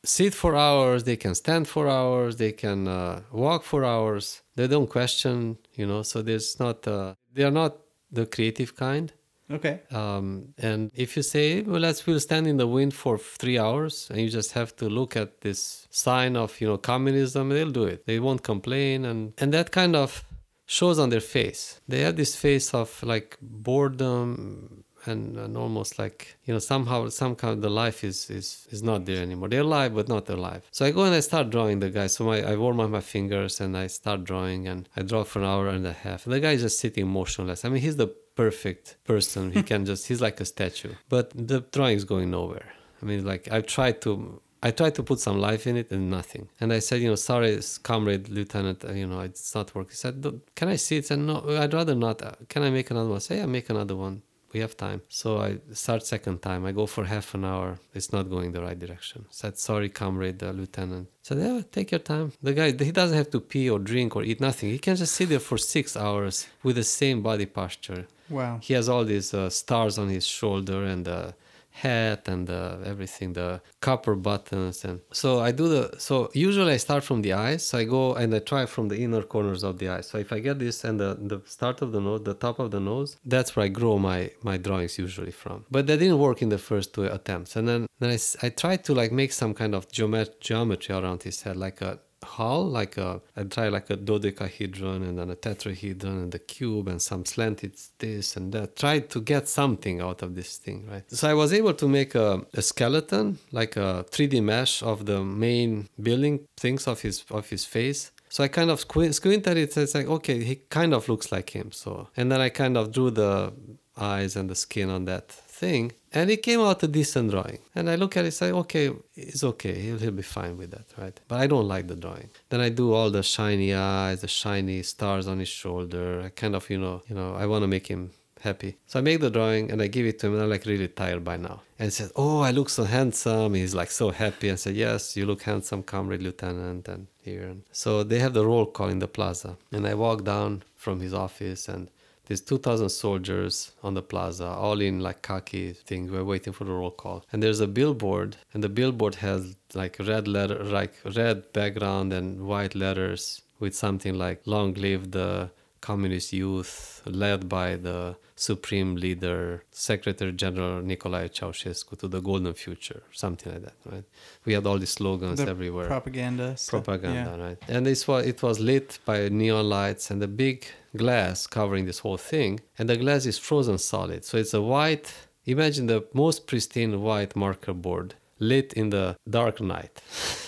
[0.04, 4.42] sit for hours, they can stand for hours, they can uh, walk for hours.
[4.56, 6.02] They don't question, you know.
[6.02, 6.86] So there's not.
[6.86, 7.78] Uh, they are not
[8.10, 9.12] the creative kind.
[9.50, 9.80] Okay.
[9.90, 14.08] Um, and if you say, well, let's we'll stand in the wind for three hours,
[14.10, 17.84] and you just have to look at this sign of you know communism, they'll do
[17.84, 18.06] it.
[18.06, 20.24] They won't complain, and and that kind of
[20.66, 21.80] shows on their face.
[21.88, 27.34] They have this face of like boredom and, and almost like you know somehow some
[27.34, 29.48] kind of the life is is is not there anymore.
[29.48, 30.62] They're alive but not alive.
[30.70, 32.06] So I go and I start drawing the guy.
[32.06, 35.40] So my I warm up my fingers and I start drawing and I draw for
[35.40, 36.26] an hour and a half.
[36.26, 37.64] And the guy is just sitting motionless.
[37.64, 38.08] I mean he's the
[38.42, 39.52] perfect person.
[39.52, 40.94] He can just he's like a statue.
[41.08, 42.68] But the drawing is going nowhere.
[43.00, 46.08] I mean like I've tried to I tried to put some life in it and
[46.08, 46.48] nothing.
[46.60, 49.90] And I said, you know, sorry, comrade, lieutenant, uh, you know, it's not working.
[49.90, 51.06] He said, can I see it?
[51.06, 52.22] Said, no, I'd rather not.
[52.22, 53.16] Uh, Can I make another one?
[53.16, 54.22] I said, yeah, make another one.
[54.52, 55.00] We have time.
[55.08, 56.66] So I start second time.
[56.66, 57.78] I go for half an hour.
[57.94, 59.24] It's not going the right direction.
[59.30, 61.08] said, sorry, comrade, uh, lieutenant.
[61.22, 62.32] said, yeah, take your time.
[62.42, 64.68] The guy, he doesn't have to pee or drink or eat nothing.
[64.70, 68.06] He can just sit there for six hours with the same body posture.
[68.28, 68.58] Wow.
[68.62, 71.34] He has all these uh, stars on his shoulder and the
[71.72, 74.84] hat and uh, everything, the copper buttons.
[74.84, 77.66] And so I do the, so usually I start from the eyes.
[77.66, 80.08] So I go and I try from the inner corners of the eyes.
[80.08, 82.70] So if I get this and the, the start of the nose, the top of
[82.70, 85.64] the nose, that's where I grow my, my drawings usually from.
[85.70, 87.56] But that didn't work in the first two attempts.
[87.56, 91.22] And then, then I, I tried to like make some kind of geomet- geometry around
[91.22, 91.98] his head, like a,
[92.36, 96.86] hull like a I try like a dodecahedron and then a tetrahedron and a cube
[96.92, 101.04] and some slanted this and that tried to get something out of this thing right
[101.18, 102.28] so I was able to make a,
[102.60, 107.64] a skeleton like a 3D mesh of the main building things of his of his
[107.64, 109.76] face so I kind of squint, squint at it.
[109.76, 111.70] It's like, okay, he kind of looks like him.
[111.70, 113.52] So, and then I kind of drew the
[113.94, 115.32] eyes and the skin on that
[115.62, 115.84] thing,
[116.16, 117.60] and it came out a decent drawing.
[117.76, 119.74] And I look at it, say, okay, it's okay.
[119.84, 121.16] He'll, he'll be fine with that, right?
[121.28, 122.30] But I don't like the drawing.
[122.50, 126.06] Then I do all the shiny eyes, the shiny stars on his shoulder.
[126.26, 128.02] I kind of, you know, you know, I want to make him
[128.48, 128.72] happy.
[128.88, 130.88] So I make the drawing and I give it to him and I'm like really
[130.88, 131.56] tired by now.
[131.78, 133.54] And he said, Oh, I look so handsome.
[133.54, 137.44] He's like so happy and said, Yes, you look handsome, comrade lieutenant and here.
[137.52, 139.56] And so they have the roll call in the plaza.
[139.74, 141.82] And I walk down from his office and
[142.26, 146.10] there's 2,000 soldiers on the plaza, all in like khaki things.
[146.10, 147.24] We're waiting for the roll call.
[147.32, 152.46] And there's a billboard, and the billboard has like red letter, like red background and
[152.46, 155.50] white letters with something like "Long live the
[155.88, 157.98] communist youth," led by the
[158.36, 163.76] supreme leader, Secretary General Nicolae Ceausescu, to the golden future, something like that.
[163.92, 164.04] Right?
[164.46, 166.56] We had all these slogans The everywhere propaganda.
[166.56, 166.84] stuff.
[166.84, 167.58] propaganda, right?
[167.74, 170.58] And this was it was lit by neon lights and a big
[171.02, 174.20] glass covering this whole thing, and the glass is frozen solid.
[174.24, 175.08] So it's a white.
[175.44, 178.08] Imagine the most pristine white marker board
[178.38, 179.06] lit in the
[179.38, 179.94] dark night.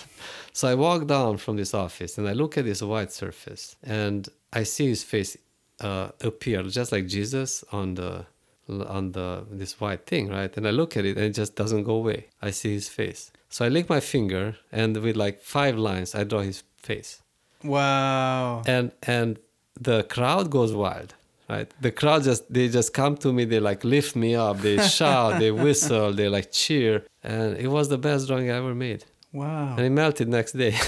[0.53, 4.27] so I walk down from this office and I look at this white surface and
[4.55, 5.37] I see his face
[5.81, 8.25] uh, appear just like Jesus on the
[8.67, 10.55] on the this white thing, right?
[10.57, 12.27] And I look at it and it just doesn't go away.
[12.41, 13.31] I see his face.
[13.49, 17.21] So I lick my finger and with like five lines I draw his face.
[17.63, 18.63] Wow.
[18.65, 19.37] And and
[19.79, 21.13] the crowd goes wild,
[21.49, 21.69] right?
[21.81, 25.39] The crowd just they just come to me, they like lift me up, they shout,
[25.39, 29.05] they whistle, they like cheer, and it was the best drawing I ever made.
[29.33, 29.75] Wow.
[29.75, 30.75] And it melted next day.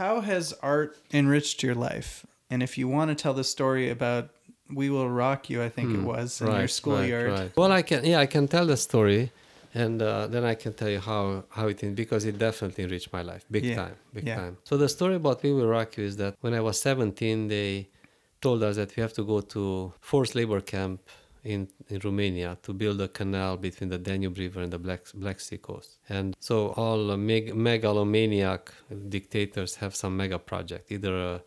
[0.00, 2.24] How has art enriched your life?
[2.48, 4.30] And if you want to tell the story about
[4.72, 7.26] We Will Rock You, I think it was, in your schoolyard.
[7.26, 7.40] Hmm.
[7.40, 9.30] Right, Well, I can, yeah, I can tell the story,
[9.74, 13.12] and uh, then I can tell you how how it is because it definitely enriched
[13.12, 14.36] my life, big Yeah, time, big yeah.
[14.40, 14.54] time.
[14.68, 17.88] So the story about We Will Rock You is that when I was 17, they
[18.40, 20.98] told us that we have to go to forced labor camp
[21.44, 25.40] in, in Romania to build a canal between the Danube River and the Black, Black
[25.40, 25.98] Sea coast.
[26.08, 28.72] And so all meg- megalomaniac
[29.08, 31.42] dictators have some mega project, either a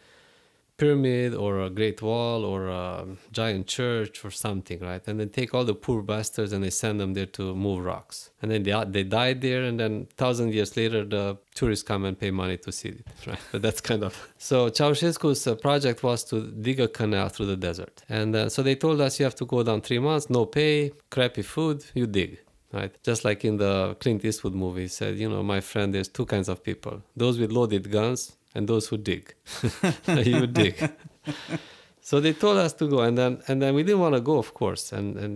[0.84, 5.04] pyramid or a great wall or a giant church or something, right?
[5.08, 8.32] And then take all the poor bastards and they send them there to move rocks.
[8.42, 12.16] And then they, they died there, and then thousand years later, the tourists come and
[12.24, 13.44] pay money to see it, right?
[13.52, 14.58] But that's kind of so.
[14.70, 18.76] Ceausescu's uh, project was to dig a canal through the desert, and uh, so they
[18.76, 22.40] told us you have to go down three months, no pay, crappy food, you dig.
[22.80, 26.08] Right, just like in the Clint Eastwood movie, he said, you know, my friend, there's
[26.08, 29.34] two kinds of people: those with loaded guns and those who dig.
[30.08, 30.92] you dig.
[32.06, 34.38] So they told us to go, and then and then we didn't want to go,
[34.38, 34.92] of course.
[34.92, 35.36] And and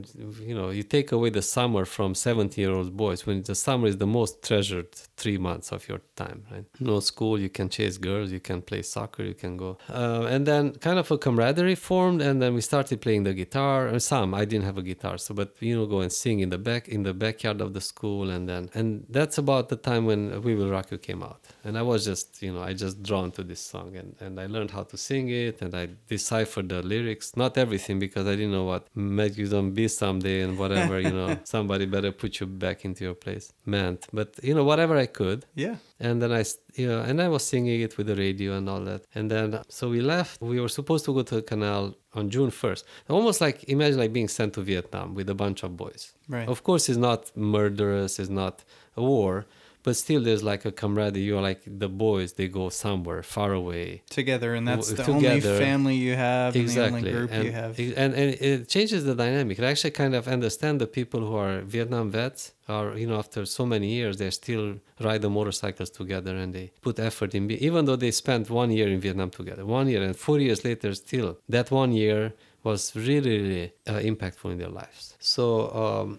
[0.50, 3.88] you know, you take away the summer from 17 year old boys when the summer
[3.88, 6.66] is the most treasured three months of your time, right?
[6.82, 10.46] No school, you can chase girls, you can play soccer, you can go, uh, and
[10.46, 13.88] then kind of a camaraderie formed, and then we started playing the guitar.
[13.88, 16.50] And some I didn't have a guitar, so but you know, go and sing in
[16.50, 20.06] the back in the backyard of the school, and then and that's about the time
[20.06, 23.02] when We Will Rock You came out, and I was just you know I just
[23.04, 26.57] drawn to this song, and and I learned how to sing it, and I deciphered
[26.62, 30.58] the lyrics, not everything because I didn't know what make you don't be someday and
[30.58, 34.64] whatever you know somebody better put you back into your place meant, but you know
[34.64, 35.76] whatever I could, Yeah.
[36.00, 36.44] and then I
[36.76, 39.02] you know, and I was singing it with the radio and all that.
[39.16, 40.40] And then, uh, so we left.
[40.42, 42.84] We were supposed to go to the canal on June 1st.
[43.10, 46.14] Almost like, imagine like being sent to Vietnam with a bunch of boys.
[46.30, 46.48] Right.
[46.48, 48.64] Of course, it's not murderous, it's not
[48.96, 49.46] a war,
[49.88, 51.24] but still there's like a camaraderie.
[51.30, 53.88] You're like the boys, they go somewhere far away.
[54.10, 55.50] Together, and that's the Together.
[55.50, 57.72] only family you have, and the only group and, you have.
[57.80, 59.56] and and it changes the dynamic.
[59.62, 62.42] I actually kind of understand the people who are Vietnam vets
[62.76, 64.68] are you know after so many years they still
[65.08, 67.44] ride the motorcycles together and they put effort in.
[67.70, 70.90] Even though they spent one year in Vietnam together, one year and four years later,
[71.06, 72.22] still that one year
[72.68, 75.04] was really really uh, impactful in their lives.
[75.36, 75.44] So.
[75.84, 76.10] Um,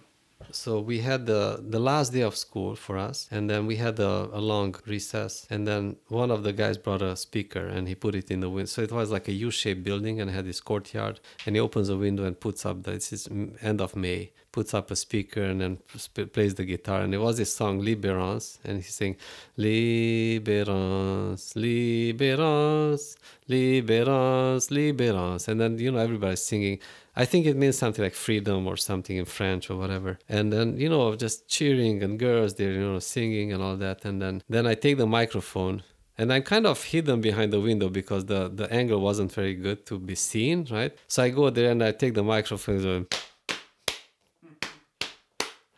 [0.50, 3.98] so we had the the last day of school for us and then we had
[3.98, 5.46] a, a long recess.
[5.50, 8.50] And then one of the guys brought a speaker and he put it in the
[8.50, 11.88] window so it was like a u-shaped building and had this courtyard and he opens
[11.88, 13.28] a window and puts up the it's
[13.62, 17.18] end of may puts up a speaker and then sp- plays the guitar and it
[17.18, 19.16] was this song libérance and he's saying
[19.58, 23.16] libérance libérance
[23.48, 26.78] libérance libérance and then you know everybody's singing
[27.18, 30.20] I think it means something like freedom or something in French or whatever.
[30.28, 34.04] And then, you know, just cheering and girls they're, you know, singing and all that.
[34.04, 35.82] And then, then I take the microphone
[36.16, 39.84] and I'm kind of hidden behind the window because the, the angle wasn't very good
[39.86, 40.96] to be seen, right?
[41.06, 43.14] So I go there and I take the microphone and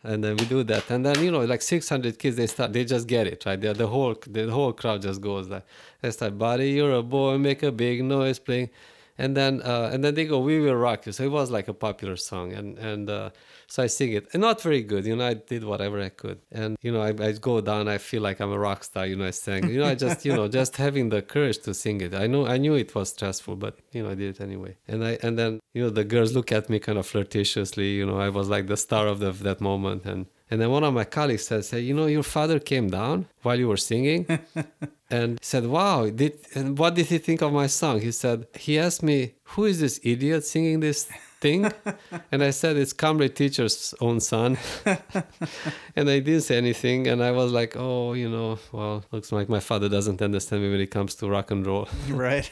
[0.03, 0.89] and then we do that.
[0.89, 3.59] And then you know like 600 kids they start they just get it right?
[3.59, 5.65] The, whole the whole crowd just goes like
[6.01, 8.69] they start buddy you're a boy make a big noise playing
[9.23, 11.11] and then uh, and then they go we will rock you.
[11.11, 13.29] So it was like a popular song and and uh,
[13.73, 14.23] so i sing it.
[14.33, 16.39] And not very good you know i did whatever i could.
[16.51, 19.15] And you know I, I go down i feel like i'm a rock star you
[19.19, 19.61] know i sang.
[19.73, 22.13] You know i just you know just having the courage to sing it.
[22.23, 24.73] I know i knew it was stressful but you know i did it anyway.
[24.91, 28.05] And i and then you know the girls look at me kind of flirtatiously you
[28.09, 30.93] know i was like the star of the, that moment and and then one of
[30.93, 34.27] my colleagues said, "Hey, you know, your father came down while you were singing,
[35.09, 38.77] and said, "Wow, did and what did he think of my song?" He said, "He
[38.77, 41.71] asked me, who is this idiot singing this thing?"
[42.31, 44.57] and I said, "It's comrade teacher's own son."
[45.95, 49.47] and I didn't say anything, and I was like, "Oh, you know, well, looks like
[49.47, 52.51] my father doesn't understand me when it comes to rock and roll." right.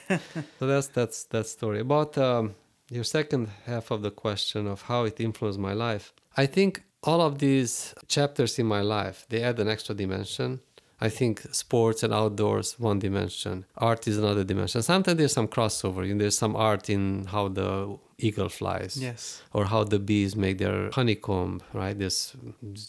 [0.57, 2.55] so that's that's that story about um,
[2.89, 7.21] your second half of the question of how it influenced my life i think all
[7.21, 10.59] of these chapters in my life they add an extra dimension.
[11.01, 13.65] I think sports and outdoors one dimension.
[13.77, 14.81] Art is another dimension.
[14.81, 16.05] Sometimes there's some crossover.
[16.05, 19.41] Know, there's some art in how the eagle flies yes.
[19.53, 21.97] or how the bees make their honeycomb right?
[21.97, 22.35] This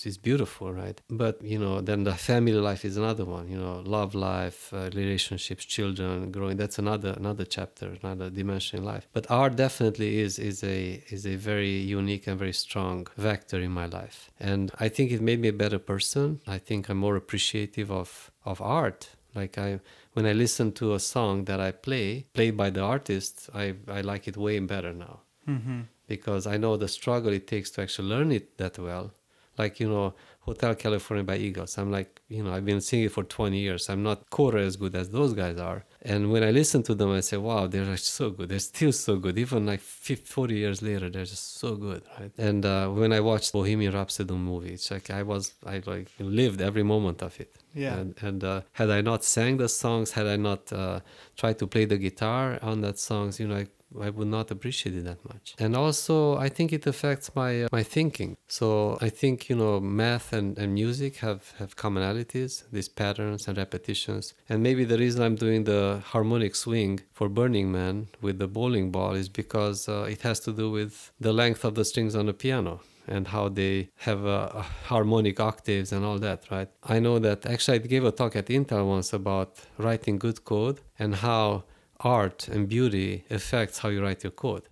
[0.04, 1.00] is beautiful right?
[1.08, 4.90] But you know then the family life is another one you know love life uh,
[4.94, 6.56] relationships children growing.
[6.56, 9.08] That's another another chapter another dimension in life.
[9.12, 13.72] But art definitely is is a is a very unique and very strong vector in
[13.72, 14.30] my life.
[14.38, 16.40] And i think it made me a better person.
[16.46, 19.80] I think i'm more appreciative of of art Like I,
[20.14, 24.00] when I listen to a song that I play, played by the artist, I I
[24.00, 25.80] like it way better now Mm-hmm.
[26.06, 29.10] because I know the struggle it takes to actually learn it that well.
[29.58, 31.76] Like you know, Hotel California by Eagles.
[31.78, 33.88] I'm like, you know, I've been singing for 20 years.
[33.90, 35.84] I'm not quarter as good as those guys are.
[36.02, 38.48] And when I listen to them, I say, wow, they're so good.
[38.48, 39.38] They're still so good.
[39.38, 42.32] Even like 50, 40 years later, they're just so good, right?
[42.38, 46.60] And uh, when I watched Bohemian Rhapsody movie, it's like I was, I like lived
[46.62, 47.52] every moment of it.
[47.74, 47.96] Yeah.
[47.98, 51.00] And, and uh, had I not sang the songs, had I not uh,
[51.36, 53.66] tried to play the guitar on that songs, you know, I,
[54.00, 55.54] I would not appreciate it that much.
[55.58, 58.36] And also, I think it affects my uh, my thinking.
[58.46, 63.58] So I think you know, math and, and music have have commonalities, these patterns and
[63.58, 64.34] repetitions.
[64.48, 68.92] And maybe the reason I'm doing the harmonic swing for Burning Man with the bowling
[68.92, 72.26] ball is because uh, it has to do with the length of the strings on
[72.26, 72.80] the piano
[73.10, 76.68] and how they have uh, harmonic octaves and all that, right?
[76.84, 80.80] I know that actually I gave a talk at Intel once about writing good code
[80.98, 81.64] and how
[82.00, 84.68] art and beauty affects how you write your code.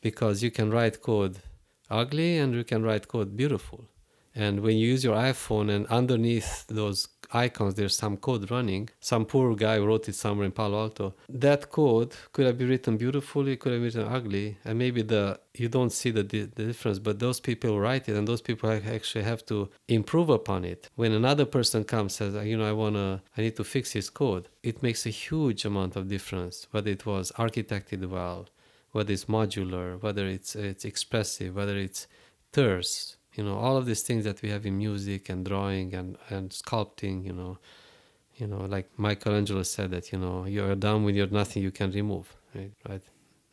[0.00, 1.38] Because you can write code
[1.88, 3.88] ugly and you can write code beautiful.
[4.34, 9.24] And when you use your iPhone and underneath those icons there's some code running, some
[9.24, 11.14] poor guy wrote it somewhere in Palo Alto.
[11.28, 15.40] That code could have been written beautifully, could have been written ugly, and maybe the
[15.54, 19.24] you don't see the, the difference, but those people write it and those people actually
[19.24, 20.88] have to improve upon it.
[20.94, 24.48] When another person comes says, you know, I wanna I need to fix his code,
[24.62, 28.48] it makes a huge amount of difference, whether it was architected well,
[28.92, 32.06] whether it's modular, whether it's it's expressive, whether it's
[32.52, 36.16] terse, you know, all of these things that we have in music and drawing and,
[36.28, 37.58] and sculpting, you know,
[38.36, 41.90] you know, like Michelangelo said that, you know, you're done when you're nothing you can
[41.92, 42.72] remove, right?
[42.88, 43.02] Right.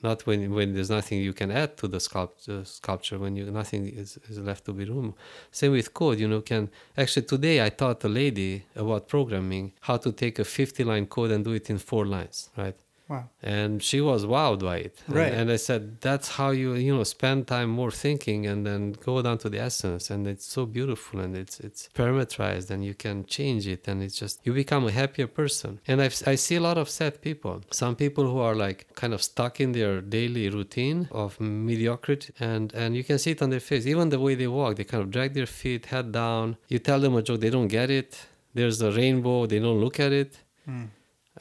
[0.01, 3.51] Not when when there's nothing you can add to the sculpt, uh, sculpture, when you
[3.51, 5.17] nothing is, is left to be removed.
[5.51, 9.97] Same with code, you know, can actually today I taught a lady about programming how
[9.97, 12.75] to take a 50 line code and do it in four lines, right?
[13.09, 13.25] Wow.
[13.57, 14.95] and she was wowed by it.
[15.07, 15.33] And- Right.
[15.39, 19.13] and, i said that's how you you know spend time more thinking and then go
[19.25, 20.03] down to the essence.
[20.13, 24.17] And it's so beautiful and it's it's parameterized and you can change it and it's
[24.23, 25.71] just you become a happier person.
[25.89, 27.55] And I've, i see a lot of sad people.
[27.81, 31.29] Some people who are like kind of stuck in their daily routine of
[31.69, 33.83] mediocrity and and you can see it on their face.
[33.93, 36.45] Even the way they walk they kind of drag their feet head down.
[36.73, 38.09] You tell them a joke they don't get it.
[38.57, 40.31] There's a rainbow they don't look at it.
[40.69, 40.87] Mm.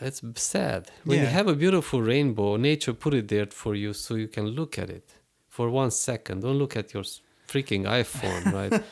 [0.01, 0.91] It's sad.
[1.05, 4.47] When you have a beautiful rainbow, nature put it there for you so you can
[4.49, 5.09] look at it
[5.49, 6.43] for one second.
[6.43, 7.05] Don't look at your
[7.49, 8.83] freaking iPhone, right?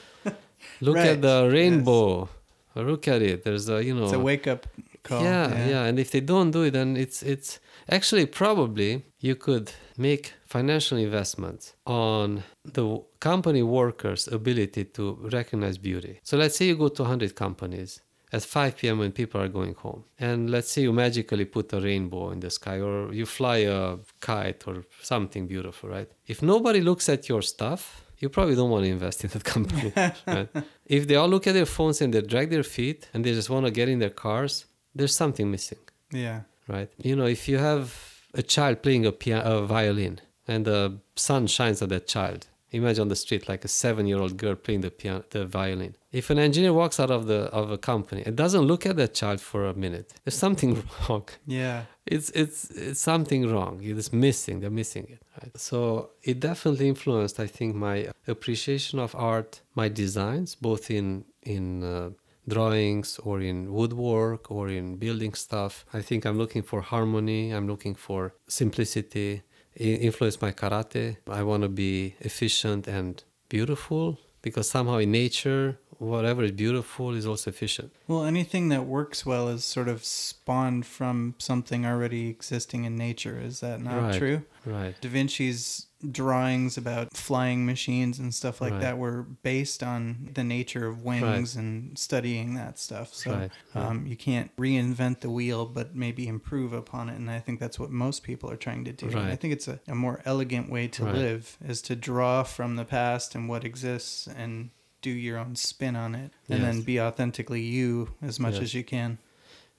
[0.80, 2.28] look Right, at the rainbow.
[2.74, 3.44] Look at it.
[3.44, 4.04] There's a, you know.
[4.04, 4.66] It's a wake up
[5.02, 5.22] call.
[5.22, 9.72] yeah, yeah, And if they don't do it, then it's it's actually probably you could
[9.96, 16.20] make financial investments on the company workers' ability to recognize beauty.
[16.22, 18.00] So let's say you go to 100 companies
[18.32, 18.98] at 5 p.m.
[18.98, 22.50] when people are going home, and let's say you magically put a rainbow in the
[22.50, 26.10] sky, or you fly a kite or something beautiful, right?
[26.26, 29.92] If nobody looks at your stuff, you probably don't want to invest in that company.
[30.26, 30.48] right?
[30.86, 33.48] If they all look at their phones and they drag their feet and they just
[33.50, 34.64] want to get in their cars,
[34.94, 35.78] there's something missing,
[36.12, 36.40] Yeah.
[36.66, 36.90] right?
[36.98, 37.94] You know, if you have
[38.34, 43.02] a child playing a, pia- a violin and the sun shines on that child, imagine
[43.02, 45.96] on the street like a seven-year-old girl playing the piano, the violin.
[46.12, 49.14] If an engineer walks out of the of a company and doesn't look at that
[49.14, 51.28] child for a minute, there's something wrong.
[51.46, 51.82] Yeah.
[52.06, 53.80] it's it's it's something wrong.
[53.82, 54.60] It's missing.
[54.60, 55.56] They're missing it right?
[55.58, 61.64] So it definitely influenced i think my appreciation of art my designs both in in
[61.84, 62.10] uh,
[62.48, 65.84] drawings or in woodwork or in building stuff.
[65.92, 67.50] I think i'm looking for harmony.
[67.50, 69.30] I'm looking for simplicity.
[69.34, 69.42] it
[69.76, 76.42] influenced my karate i want to be efficient and beautiful because somehow in nature whatever
[76.44, 81.34] is beautiful is also efficient Well, anything that works well is sort of spawned from
[81.38, 83.40] something already existing in nature.
[83.40, 84.18] Is that not Right.
[84.18, 84.42] true?
[84.66, 88.80] right Da Vinci's drawings about flying machines and stuff like Right.
[88.82, 93.14] that were based on the nature of wings and studying that stuff.
[93.14, 93.84] So Right, right.
[93.86, 97.16] Um, you can't reinvent the wheel, but maybe improve upon it.
[97.16, 99.18] And I think that's what most people are trying to do.
[99.18, 101.14] I think it's a, a more elegant way to Right.
[101.14, 104.70] live is to draw from the past and what exists and
[105.02, 108.62] do your own spin on it and then be authentically you as much Yes.
[108.62, 109.18] as you can.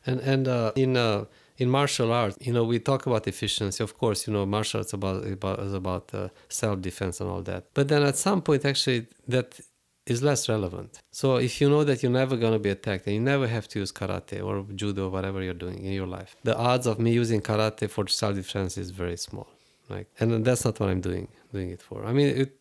[0.05, 1.25] And and uh, in uh,
[1.57, 3.83] in martial arts, you know, we talk about efficiency.
[3.83, 7.41] Of course, you know, martial arts about about is about uh, self defense and all
[7.51, 7.61] that.
[7.73, 9.59] But then at some point, actually, that
[10.05, 10.99] is less relevant.
[11.11, 13.79] So if you know that you're never gonna be attacked and you never have to
[13.79, 17.41] use karate or judo, whatever you're doing in your life, the odds of me using
[17.41, 19.47] karate for self defense is very small.
[19.89, 22.05] Like, and that's not what I'm doing doing it for.
[22.05, 22.51] I mean, it.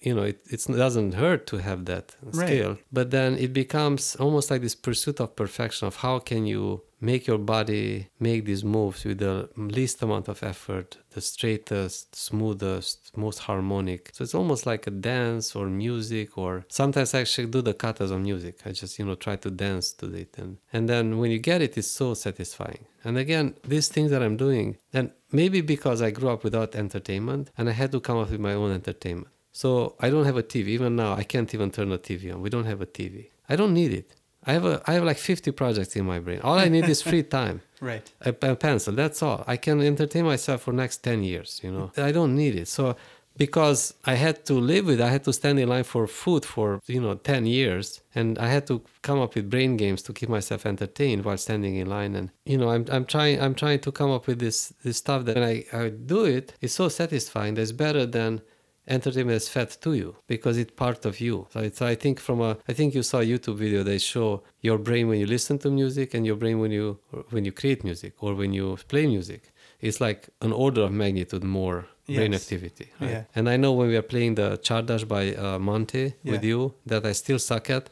[0.00, 2.46] You know, it it's, doesn't hurt to have that Right.
[2.46, 6.82] skill, but then it becomes almost like this pursuit of perfection of how can you
[7.00, 13.16] make your body make these moves with the least amount of effort, the straightest, smoothest,
[13.16, 14.10] most harmonic.
[14.12, 18.12] So it's almost like a dance or music or sometimes I actually do the katas
[18.12, 18.60] on music.
[18.66, 21.62] I just, you know, try to dance to it and and then when you get
[21.62, 22.84] it it's so satisfying.
[23.04, 27.50] And again, these things that I'm doing, and maybe because I grew up without entertainment
[27.56, 29.32] and I had to come up with my own entertainment.
[29.52, 30.68] So I don't have a TV.
[30.68, 32.40] Even now, I can't even turn the TV on.
[32.40, 33.30] We don't have a TV.
[33.48, 34.14] I don't need it.
[34.48, 36.40] I have a I have like 50 projects in my brain.
[36.42, 37.60] All I need is free time.
[37.80, 38.10] Right.
[38.22, 38.92] A, a pencil.
[38.92, 39.44] That's all.
[39.46, 41.60] I can entertain myself for next 10 years.
[41.62, 42.66] You know, I don't need it.
[42.66, 42.96] So
[43.36, 46.44] because I had to live with, it, I had to stand in line for food
[46.44, 50.12] for you know 10 years, and I had to come up with brain games to
[50.12, 52.16] keep myself entertained while standing in line.
[52.16, 55.24] And you know, I'm I'm trying I'm trying to come up with this this stuff
[55.26, 57.54] that when I, I do it, it's so satisfying.
[57.54, 58.42] That's better than
[58.88, 61.46] entertainment is fed to you because it's part of you.
[61.52, 64.42] So it's I think from a I think you saw a YouTube video they show
[64.60, 66.98] your brain when you listen to music and your brain when you
[67.30, 69.52] when you create music or when you play music.
[69.80, 72.90] It's like an order of magnitude more brain activity.
[73.00, 73.10] Right?
[73.10, 73.24] Yeah.
[73.34, 77.04] And I know when we are playing the Csárdás by uh, Monti with you that
[77.04, 77.90] I still suck at.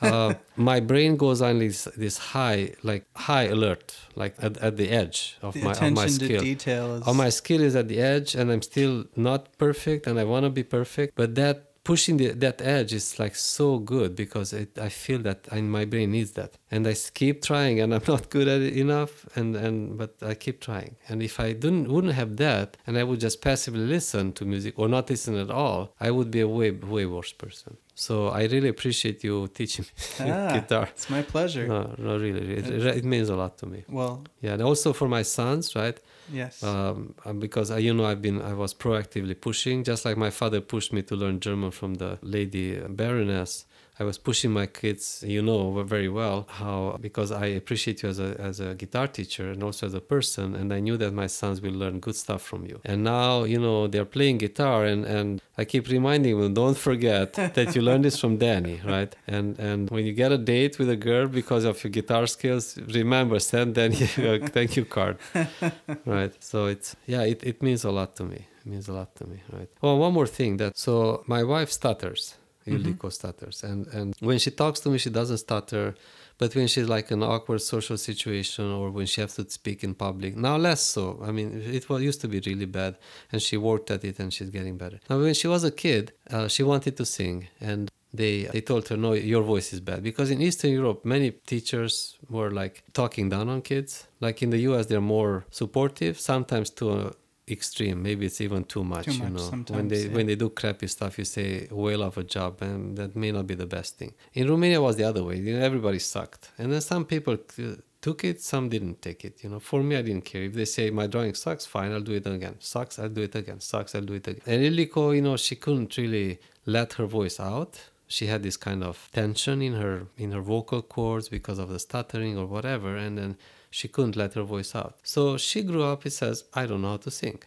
[0.00, 4.88] Uh, my brain goes on this this high like high alert like at, at the
[4.90, 6.42] edge of The my of attention my to skill.
[6.42, 10.18] detail is Oh, my skill is at the edge, and I'm still not perfect, and
[10.18, 11.14] I want to be perfect.
[11.16, 15.48] But that pushing the, that edge is like so good because it, I feel that
[15.50, 18.74] I, my brain needs that, and I keep trying, and I'm not good at it
[18.76, 20.96] enough, and and but I keep trying.
[21.08, 24.74] And if I didn't wouldn't have that, and I would just passively listen to music
[24.78, 27.76] or not listen at all, I would be a way way worse person.
[28.00, 29.84] So I really appreciate you teaching
[30.20, 30.88] me Ah, guitar.
[30.94, 31.66] It's my pleasure.
[31.68, 32.66] No, no, really, it,
[33.00, 33.84] it means a lot to me.
[33.90, 35.98] Well, Yeah, and also for my sons, right?
[36.32, 36.62] yes.
[36.62, 40.30] um, uh, because I, you know I've been I was proactively pushing, just like my
[40.30, 43.66] father pushed me to learn German from the lady Baroness.
[44.00, 48.18] I was pushing my kids, you know very well how because I appreciate you as
[48.18, 51.26] a as a guitar teacher and also as a person, and I knew that my
[51.26, 52.80] sons will learn good stuff from you.
[52.82, 57.34] And now you know they're playing guitar, and and I keep reminding them, don't forget
[57.56, 59.14] that you learned this from Danny, right?
[59.26, 62.78] And and when you get a date with a girl because of your guitar skills,
[62.78, 65.18] remember send Danny a thank you card.
[66.06, 66.32] Right?
[66.50, 68.40] So it's yeah it, it means a lot to me.
[68.60, 69.70] It means a lot to me right?
[69.82, 72.36] Oh one more thing that so my wife stutters
[72.74, 75.94] Ildiko stutters and and when she talks to me she doesn't stutter
[76.40, 79.84] but when she's like in an awkward social situation or when she has to speak
[79.84, 81.04] in public now less so.
[81.28, 81.48] I mean
[81.78, 82.96] it was used to be really bad
[83.30, 84.98] and she worked at it and she's getting better.
[85.10, 87.90] Now when she was a kid uh, she wanted to sing and
[88.20, 90.02] they they told her no your voice is bad.
[90.02, 94.06] Because in eastern europe many teachers were like talking down on kids.
[94.20, 97.12] Like in the us they're more supportive sometimes to a
[97.50, 98.02] extreme.
[98.02, 99.76] Maybe it's even too much, Too you much know.
[99.76, 100.14] when they yeah.
[100.16, 103.46] when they do crappy stuff you say whale of a job and that may not
[103.46, 104.12] be the best thing.
[104.34, 105.36] In romania was the other way.
[105.36, 106.50] You know, everybody sucked.
[106.58, 109.60] And then some people uh, took it some didn't take it you know.
[109.60, 110.44] For me i didn't care.
[110.44, 112.56] If they say my drawing sucks fine i'll do it again.
[112.60, 113.60] Sucks i'll do it again.
[113.60, 114.42] Sucks i'll do it again.
[114.46, 117.72] And Ildiko, you know she couldn't really let her voice out.
[118.06, 121.78] She had this kind of tension in her in her vocal cords because of the
[121.78, 122.96] stuttering or whatever.
[122.96, 123.36] And then
[123.70, 124.98] she couldn't let her voice out.
[125.02, 127.40] So she grew up it says i don't know how to sing.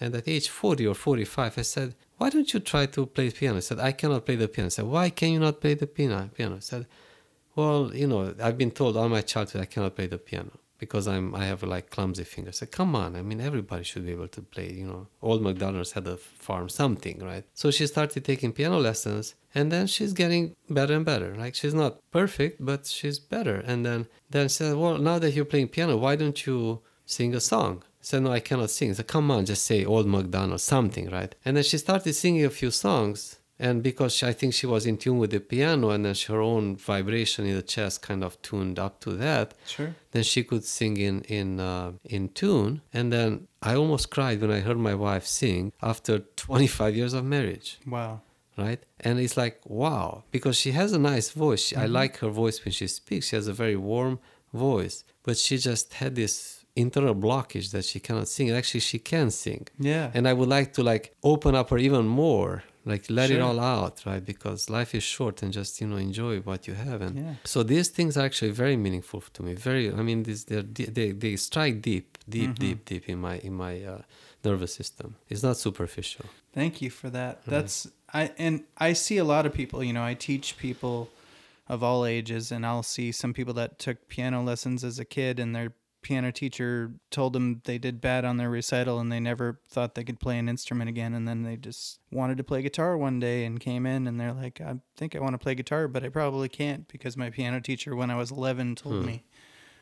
[0.00, 3.58] And at age 40 or 45 i said why don't you try to play piano?
[3.58, 4.66] I said i cannot play the piano.
[4.66, 6.56] I said why can you not play the piano piano?
[6.56, 6.86] I said
[7.56, 11.08] well you know i've been told all my childhood i cannot play the piano because
[11.08, 12.58] i'm i have like clumsy fingers.
[12.58, 15.08] Said come on i mean everybody should be able to play you know.
[15.22, 17.44] Old mcdonald's had a farm something right?
[17.54, 20.44] So she started taking piano lessons and then she's getting
[20.78, 21.30] better and better.
[21.42, 23.56] Like she's not perfect but she's better.
[23.70, 24.00] And then
[24.34, 26.58] then she said well now that you're playing piano why don't you
[27.16, 27.74] sing a song?
[28.02, 28.88] I said no i cannot sing.
[28.94, 31.32] Said come on just say old mcdonald something right?
[31.44, 33.18] And then she started singing a few songs.
[33.58, 36.30] And because she, I think she was in tune with the piano and then she-
[36.34, 39.90] her own vibration in the chest kind of tuned up to that, Sure.
[40.12, 42.72] then she could sing in in uh, in tune.
[42.98, 43.30] And then
[43.70, 48.20] I almost cried when I heard my wife sing after 25 years of marriage, Wow.
[48.56, 48.80] Right?
[49.00, 51.62] And it's like wow, because she has a nice voice.
[51.66, 53.28] She, I like her voice when she speaks.
[53.28, 54.18] She has a very warm
[54.52, 58.50] voice, but she just had this internal blockage that she cannot sing.
[58.50, 60.10] Actually, she can sing Yeah.
[60.14, 63.58] and i would like to like open up her even more like let it all
[63.76, 67.14] out right because life is short and just you know enjoy what you have and
[67.16, 67.34] Yeah.
[67.52, 71.34] so these things are actually very meaningful to me very i mean these they they
[71.48, 72.64] strike deep deep Mm-hmm.
[72.64, 74.02] deep deep in my in my uh,
[74.44, 75.16] nervous system.
[75.28, 76.26] It's not superficial.
[76.52, 77.42] Thank you for that.
[77.42, 77.50] Mm-hmm.
[77.50, 81.10] That's I and I see a lot of people, you know, I teach people
[81.68, 85.40] of all ages and I'll see some people that took piano lessons as a kid
[85.40, 85.72] and their
[86.06, 90.04] piano teacher told them they did bad on their recital and they never thought they
[90.04, 93.44] could play an instrument again and then they just wanted to play guitar one day
[93.44, 96.08] and came in and they're like I think I want to play guitar but I
[96.08, 99.06] probably can't because my piano teacher when I was 11 told hmm.
[99.06, 99.24] me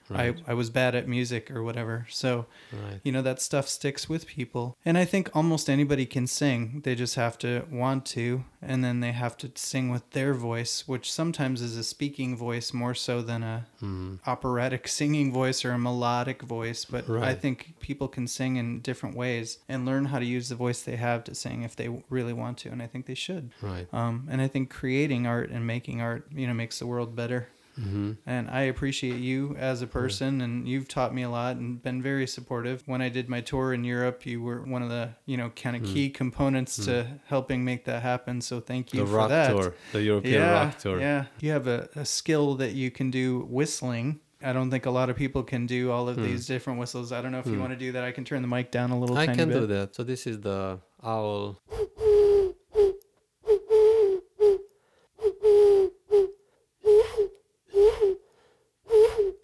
[0.09, 0.37] Right.
[0.47, 2.07] I, I was bad at music or whatever.
[2.11, 3.01] So, Right.
[3.05, 4.77] you know, that stuff sticks with people.
[4.85, 6.83] And I think almost anybody can sing.
[6.85, 10.87] They just have to want to, and then they have to sing with their voice,
[10.87, 14.19] which sometimes is a speaking voice more so than a Mhm.
[14.27, 16.85] operatic singing voice or a melodic voice.
[16.85, 20.55] But I think people can sing in different ways and learn how to use the
[20.55, 22.69] voice they have to sing if they really want to.
[22.71, 23.51] And I think they should.
[23.63, 23.87] Right.
[23.93, 27.49] Um, and I think creating art and making art, you know, makes the world better.
[27.75, 31.83] Hmm And I appreciate you as a person, and you've taught me a lot and
[31.83, 32.83] been very supportive.
[32.87, 35.77] When I did my tour in Europe, you were one of the, you know, kind
[35.77, 35.93] of hmm.
[35.93, 37.17] key components to hmm.
[37.27, 38.41] helping make that happen.
[38.41, 39.51] So thank you The for rock that.
[39.51, 41.01] tour, the European yeah, rock tour.
[41.01, 41.27] yeah.
[41.41, 44.21] You have a, a skill that you can do whistling.
[44.43, 46.53] I don't think a lot of people can do all of these hmm.
[46.53, 47.13] different whistles.
[47.13, 48.05] I don't know if you want to do that.
[48.05, 49.31] I can turn the mic down a little bit.
[49.31, 49.61] I can bit.
[49.61, 49.95] do that.
[49.95, 51.61] So this is the owl.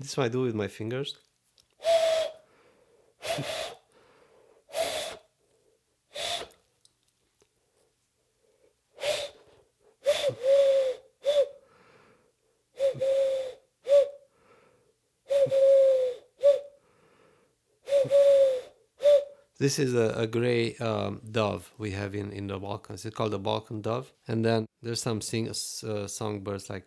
[0.01, 1.19] This is what I do with my fingers.
[19.59, 23.05] This is a, a gray um, dove we have in, in the Balkans.
[23.05, 24.11] It's called the Balkan dove.
[24.27, 26.87] And then there's some sing, uh, songbirds like.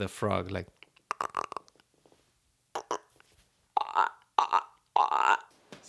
[0.00, 0.66] The frog like.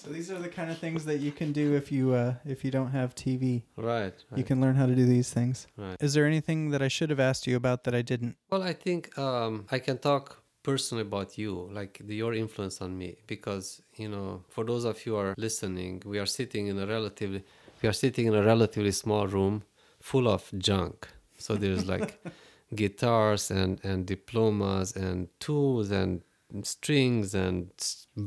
[0.01, 2.65] So these are the kind of things that you can do if you uh, if
[2.65, 3.43] you don't have TV.
[3.77, 4.15] Right.
[4.35, 5.67] You can learn how to do these things.
[5.77, 5.95] right.
[5.99, 8.35] Is there anything that I should have asked you about that I didn't?
[8.49, 10.25] Well, I think um, I can talk
[10.63, 15.05] personally about you, like the, your influence on me, because you know, for those of
[15.05, 17.43] you are listening, we are sitting in a relatively,
[17.81, 19.63] we are sitting in a relatively small room,
[20.01, 20.97] full of junk.
[21.37, 22.09] So there's like
[22.75, 26.21] guitars and and diplomas and tools and
[26.63, 27.69] strings and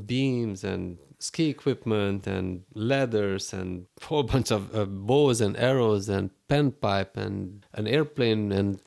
[0.07, 6.31] beams and ski equipment and ladders and whole bunch of uh, bows and arrows and
[6.49, 8.79] pan pipe and an airplane and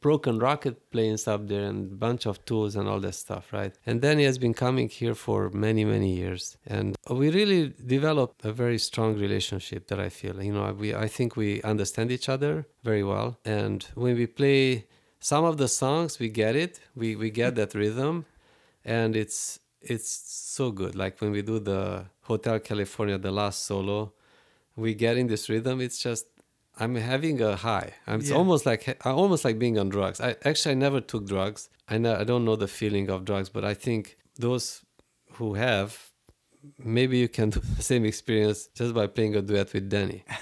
[0.00, 3.74] broken rocket planes up there and bunch of tools and all that stuff right?
[3.84, 6.56] And then he has been coming here for many many years.
[6.66, 11.08] And we really developed a very strong relationship that i feel you know we i
[11.08, 13.38] think we understand each other very well.
[13.44, 14.86] And when we play
[15.22, 16.80] some of the songs we get it.
[16.96, 18.26] We we get that rhythm
[18.84, 20.94] and it's it's so good.
[20.94, 24.12] Like when we do the hotel california the last solo
[24.76, 25.80] we get in this rhythm.
[25.80, 26.26] It's just
[26.78, 27.90] i'm having a high.
[28.06, 28.36] I'm, it's Yeah.
[28.36, 30.20] almost like I almost like being on drugs.
[30.20, 31.68] I actually i never took drugs.
[31.88, 34.82] I know i don't know the feeling of drugs but i think those
[35.36, 35.88] who have
[36.78, 40.24] maybe you can do the same experience just by playing a duet with danny.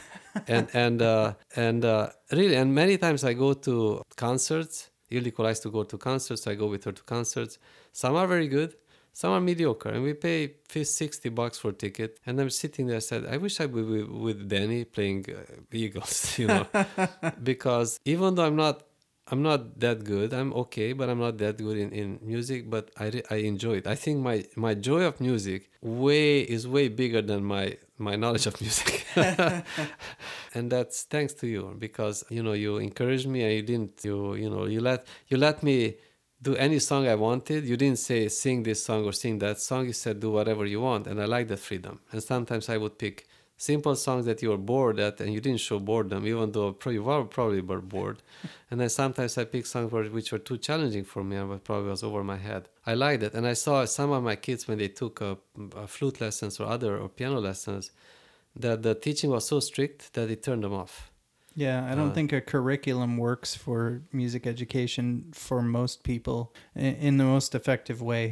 [0.47, 4.91] And and uh, and uh, really and many times i go to concerts.
[5.11, 6.43] Ildiko likes to go to concerts.
[6.43, 7.59] So i go with her to concerts
[7.93, 8.74] some are very good
[9.12, 12.86] some are mediocre and we pay 50, 60 bucks for a ticket and i'm sitting
[12.86, 16.66] there I said i wish i would be with danny playing uh, eagles you know?
[17.43, 18.82] Because even though i'm not
[19.28, 22.91] i'm not that good i'm okay but i'm not that good in, in music but
[22.99, 23.86] I, re- I enjoy it.
[23.86, 28.47] I think my my joy of music way is way bigger than my my knowledge
[28.47, 29.07] of music.
[30.55, 34.34] And that's thanks to you because you know you encouraged me and you didn't you
[34.34, 35.97] you know you let you let me
[36.42, 37.64] do any song I wanted.
[37.64, 39.86] You didn't say sing this song or sing that song.
[39.86, 42.00] You said do whatever you want, and I like that freedom.
[42.12, 43.26] And sometimes I would pick
[43.56, 47.02] simple songs that you were bored at, and you didn't show boredom, even though you
[47.02, 48.22] were probably were bored.
[48.70, 52.02] and then sometimes I picked songs which were too challenging for me, and probably was
[52.02, 52.68] over my head.
[52.86, 55.34] I liked it, and I saw some of my kids when they took uh,
[55.76, 57.90] uh, flute lessons or other or piano lessons,
[58.56, 61.10] that the teaching was so strict that it turned them off.
[61.65, 63.78] Yeah, I don't Uh, think a curriculum works for
[64.23, 65.07] music education
[65.47, 66.41] for most people
[67.09, 68.24] in, the most effective way.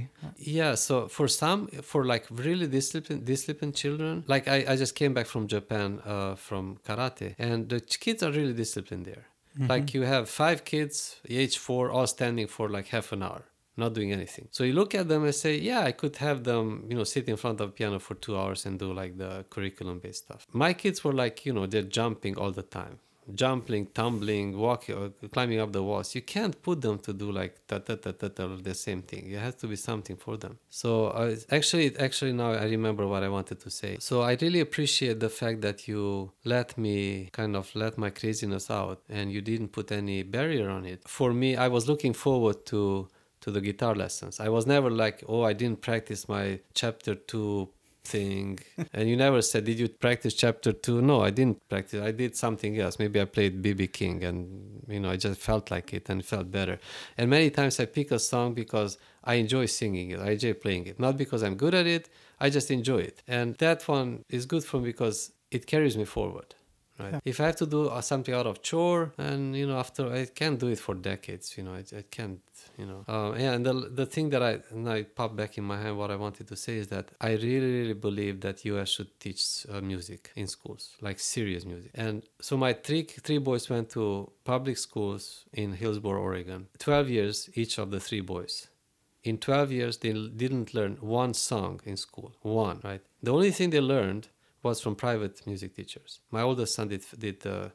[0.58, 1.60] Yeah, so for some,
[1.90, 6.34] for like really disciplined, disciplined children, like I, I just came back from Japan uh,
[6.48, 9.24] from karate, and the kids are really disciplined there.
[9.72, 10.96] Like you have five kids,
[11.42, 13.42] age four, all standing for like half an hour,
[13.76, 14.46] not doing anything.
[14.56, 17.24] So you look at them and say, yeah, I could have them, you know, sit
[17.28, 20.46] in front of piano for two hours and do like the curriculum based stuff.
[20.52, 22.96] My kids were like, you know, they're jumping all the time.
[23.34, 26.14] Jumping, tumbling, walking, or climbing up the walls.
[26.14, 29.30] You can't put them to do like ta ta ta ta ta the same thing.
[29.30, 30.58] It has to be something for them.
[30.70, 33.96] So uh, actually, actually now I remember what I wanted to say.
[34.00, 38.70] So I really appreciate the fact that you let me kind of let my craziness
[38.70, 41.06] out, and you didn't put any barrier on it.
[41.06, 43.08] For me, I was looking forward to
[43.40, 44.40] to the guitar lessons.
[44.40, 47.68] I was never like, oh, I didn't practice my chapter two
[48.14, 48.58] thing.
[48.94, 50.98] and you never said, did you practice chapter two?
[51.10, 52.00] No, I didn't practice.
[52.10, 52.98] I did something else.
[52.98, 54.38] Maybe I played BB King and,
[54.88, 56.76] you know, I just felt like it and felt better.
[57.16, 60.20] And many times I pick a song because I enjoy singing it.
[60.20, 60.96] I enjoy playing it.
[61.06, 62.08] Not because I'm good at it.
[62.40, 63.22] I just enjoy it.
[63.26, 66.54] And that one is good for me because it carries me forward
[66.98, 67.20] right yeah.
[67.24, 70.24] if i have to do uh, something out of chore and you know after i
[70.26, 72.40] can't do it for decades you know i, I can't
[72.78, 75.64] you know uh, yeah and the, the thing that i now it popped back in
[75.64, 78.88] my head what i wanted to say is that i really really believe that us
[78.88, 83.68] should teach uh, music in schools like serious music and so my three three boys
[83.68, 88.68] went to public schools in hillsboro oregon 12 years each of the three boys
[89.24, 93.70] in 12 years they didn't learn one song in school one right the only thing
[93.70, 94.28] they learned
[94.62, 96.20] was from private music teachers.
[96.30, 97.68] My oldest son did did uh,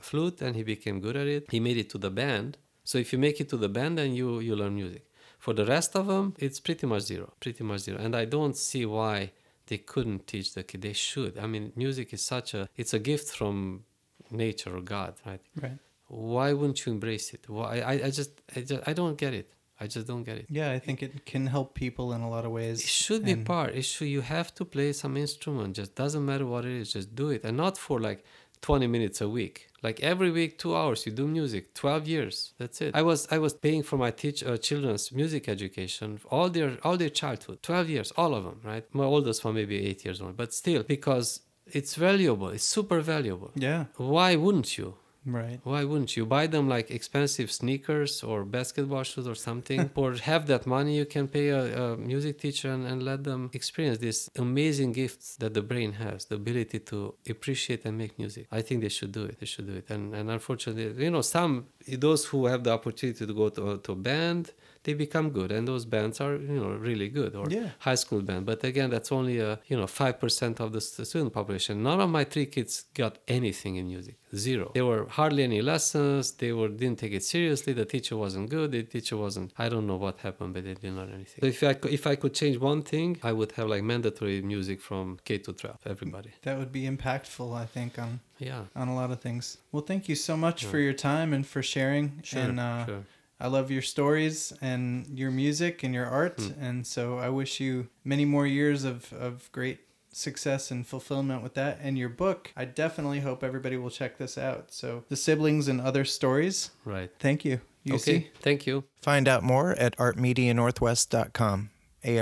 [0.00, 1.50] flute and he became good at it.
[1.50, 2.58] He made it to the band.
[2.86, 5.04] So if you make it to the band, then you you learn music.
[5.44, 7.98] For the rest of them, it's pretty much zero, pretty much zero.
[8.04, 9.32] And I don't see why
[9.66, 10.82] they couldn't teach the kid.
[10.82, 11.32] They should.
[11.44, 13.84] I mean, music is such a it's a gift from
[14.30, 15.42] nature or God, right?
[15.64, 15.78] Right.
[16.08, 17.42] Why wouldn't you embrace it?
[17.48, 19.48] Why I, I just I just I don't get it.
[19.78, 20.46] I just don't get it.
[20.48, 22.80] Yeah, I think it can help people in a lot of ways.
[22.80, 23.74] It should be part.
[23.74, 24.08] It should.
[24.16, 25.76] You have to play some instrument.
[25.76, 26.92] Just doesn't matter what it is.
[26.92, 28.24] Just do it, and not for like
[28.62, 29.68] 20 minutes a week.
[29.82, 31.06] Like every week, two hours.
[31.06, 31.74] You do music.
[31.74, 32.54] 12 years.
[32.58, 32.94] That's it.
[32.94, 36.96] I was I was paying for my teach uh, children's music education all their all
[36.96, 37.62] their childhood.
[37.62, 38.60] 12 years, all of them.
[38.64, 38.84] Right.
[38.92, 42.48] My oldest one maybe eight years old, but still because it's valuable.
[42.48, 43.52] It's super valuable.
[43.54, 43.84] Yeah.
[43.96, 44.94] Why wouldn't you?
[45.26, 45.58] Right.
[45.64, 49.90] Why wouldn't you buy them like expensive sneakers or basketball shoes or something?
[49.96, 53.50] or have that money you can pay a, a music teacher and, and, let them
[53.52, 58.46] experience these amazing gifts that the brain has, the ability to appreciate and make music.
[58.52, 59.38] I think they should do it.
[59.40, 59.86] They should do it.
[59.90, 63.92] And and unfortunately, you know, some those who have the opportunity to go to, to
[63.92, 64.52] a band,
[64.86, 67.70] they become good and those bands are you know really good or yeah.
[67.80, 68.46] high school band.
[68.46, 71.82] But again that's only a you know 5% of the student population.
[71.82, 74.16] None of my three kids got anything in music.
[74.34, 74.70] Zero.
[74.74, 76.32] There were hardly any lessons.
[76.40, 77.72] They were didn't take it seriously.
[77.72, 78.66] The teacher wasn't good.
[78.72, 81.40] The teacher wasn't i don't know what happened but they didn't learn anything.
[81.42, 84.38] So if i could, if i could change one thing i would have like mandatory
[84.54, 86.30] music from k to 12 everybody.
[86.46, 88.62] That would be impactful i think on yeah.
[88.80, 89.44] on a lot of things.
[89.72, 90.70] Well thank you so much yeah.
[90.70, 93.02] for your time and for sharing sure, and uh, sure.
[93.38, 96.38] I love your stories and your music and your art.
[96.38, 96.54] Mm.
[96.60, 99.80] And so I wish you many more years of, of great
[100.12, 101.78] success and fulfillment with that.
[101.82, 104.72] And your book, I definitely hope everybody will check this out.
[104.72, 106.70] So, The Siblings and Other Stories.
[106.84, 107.10] Right.
[107.18, 107.60] Thank you.
[107.84, 108.30] You okay.
[108.40, 108.84] Thank you.
[109.00, 111.70] Find out more at artmedianorthwest.com.
[112.02, 112.18] A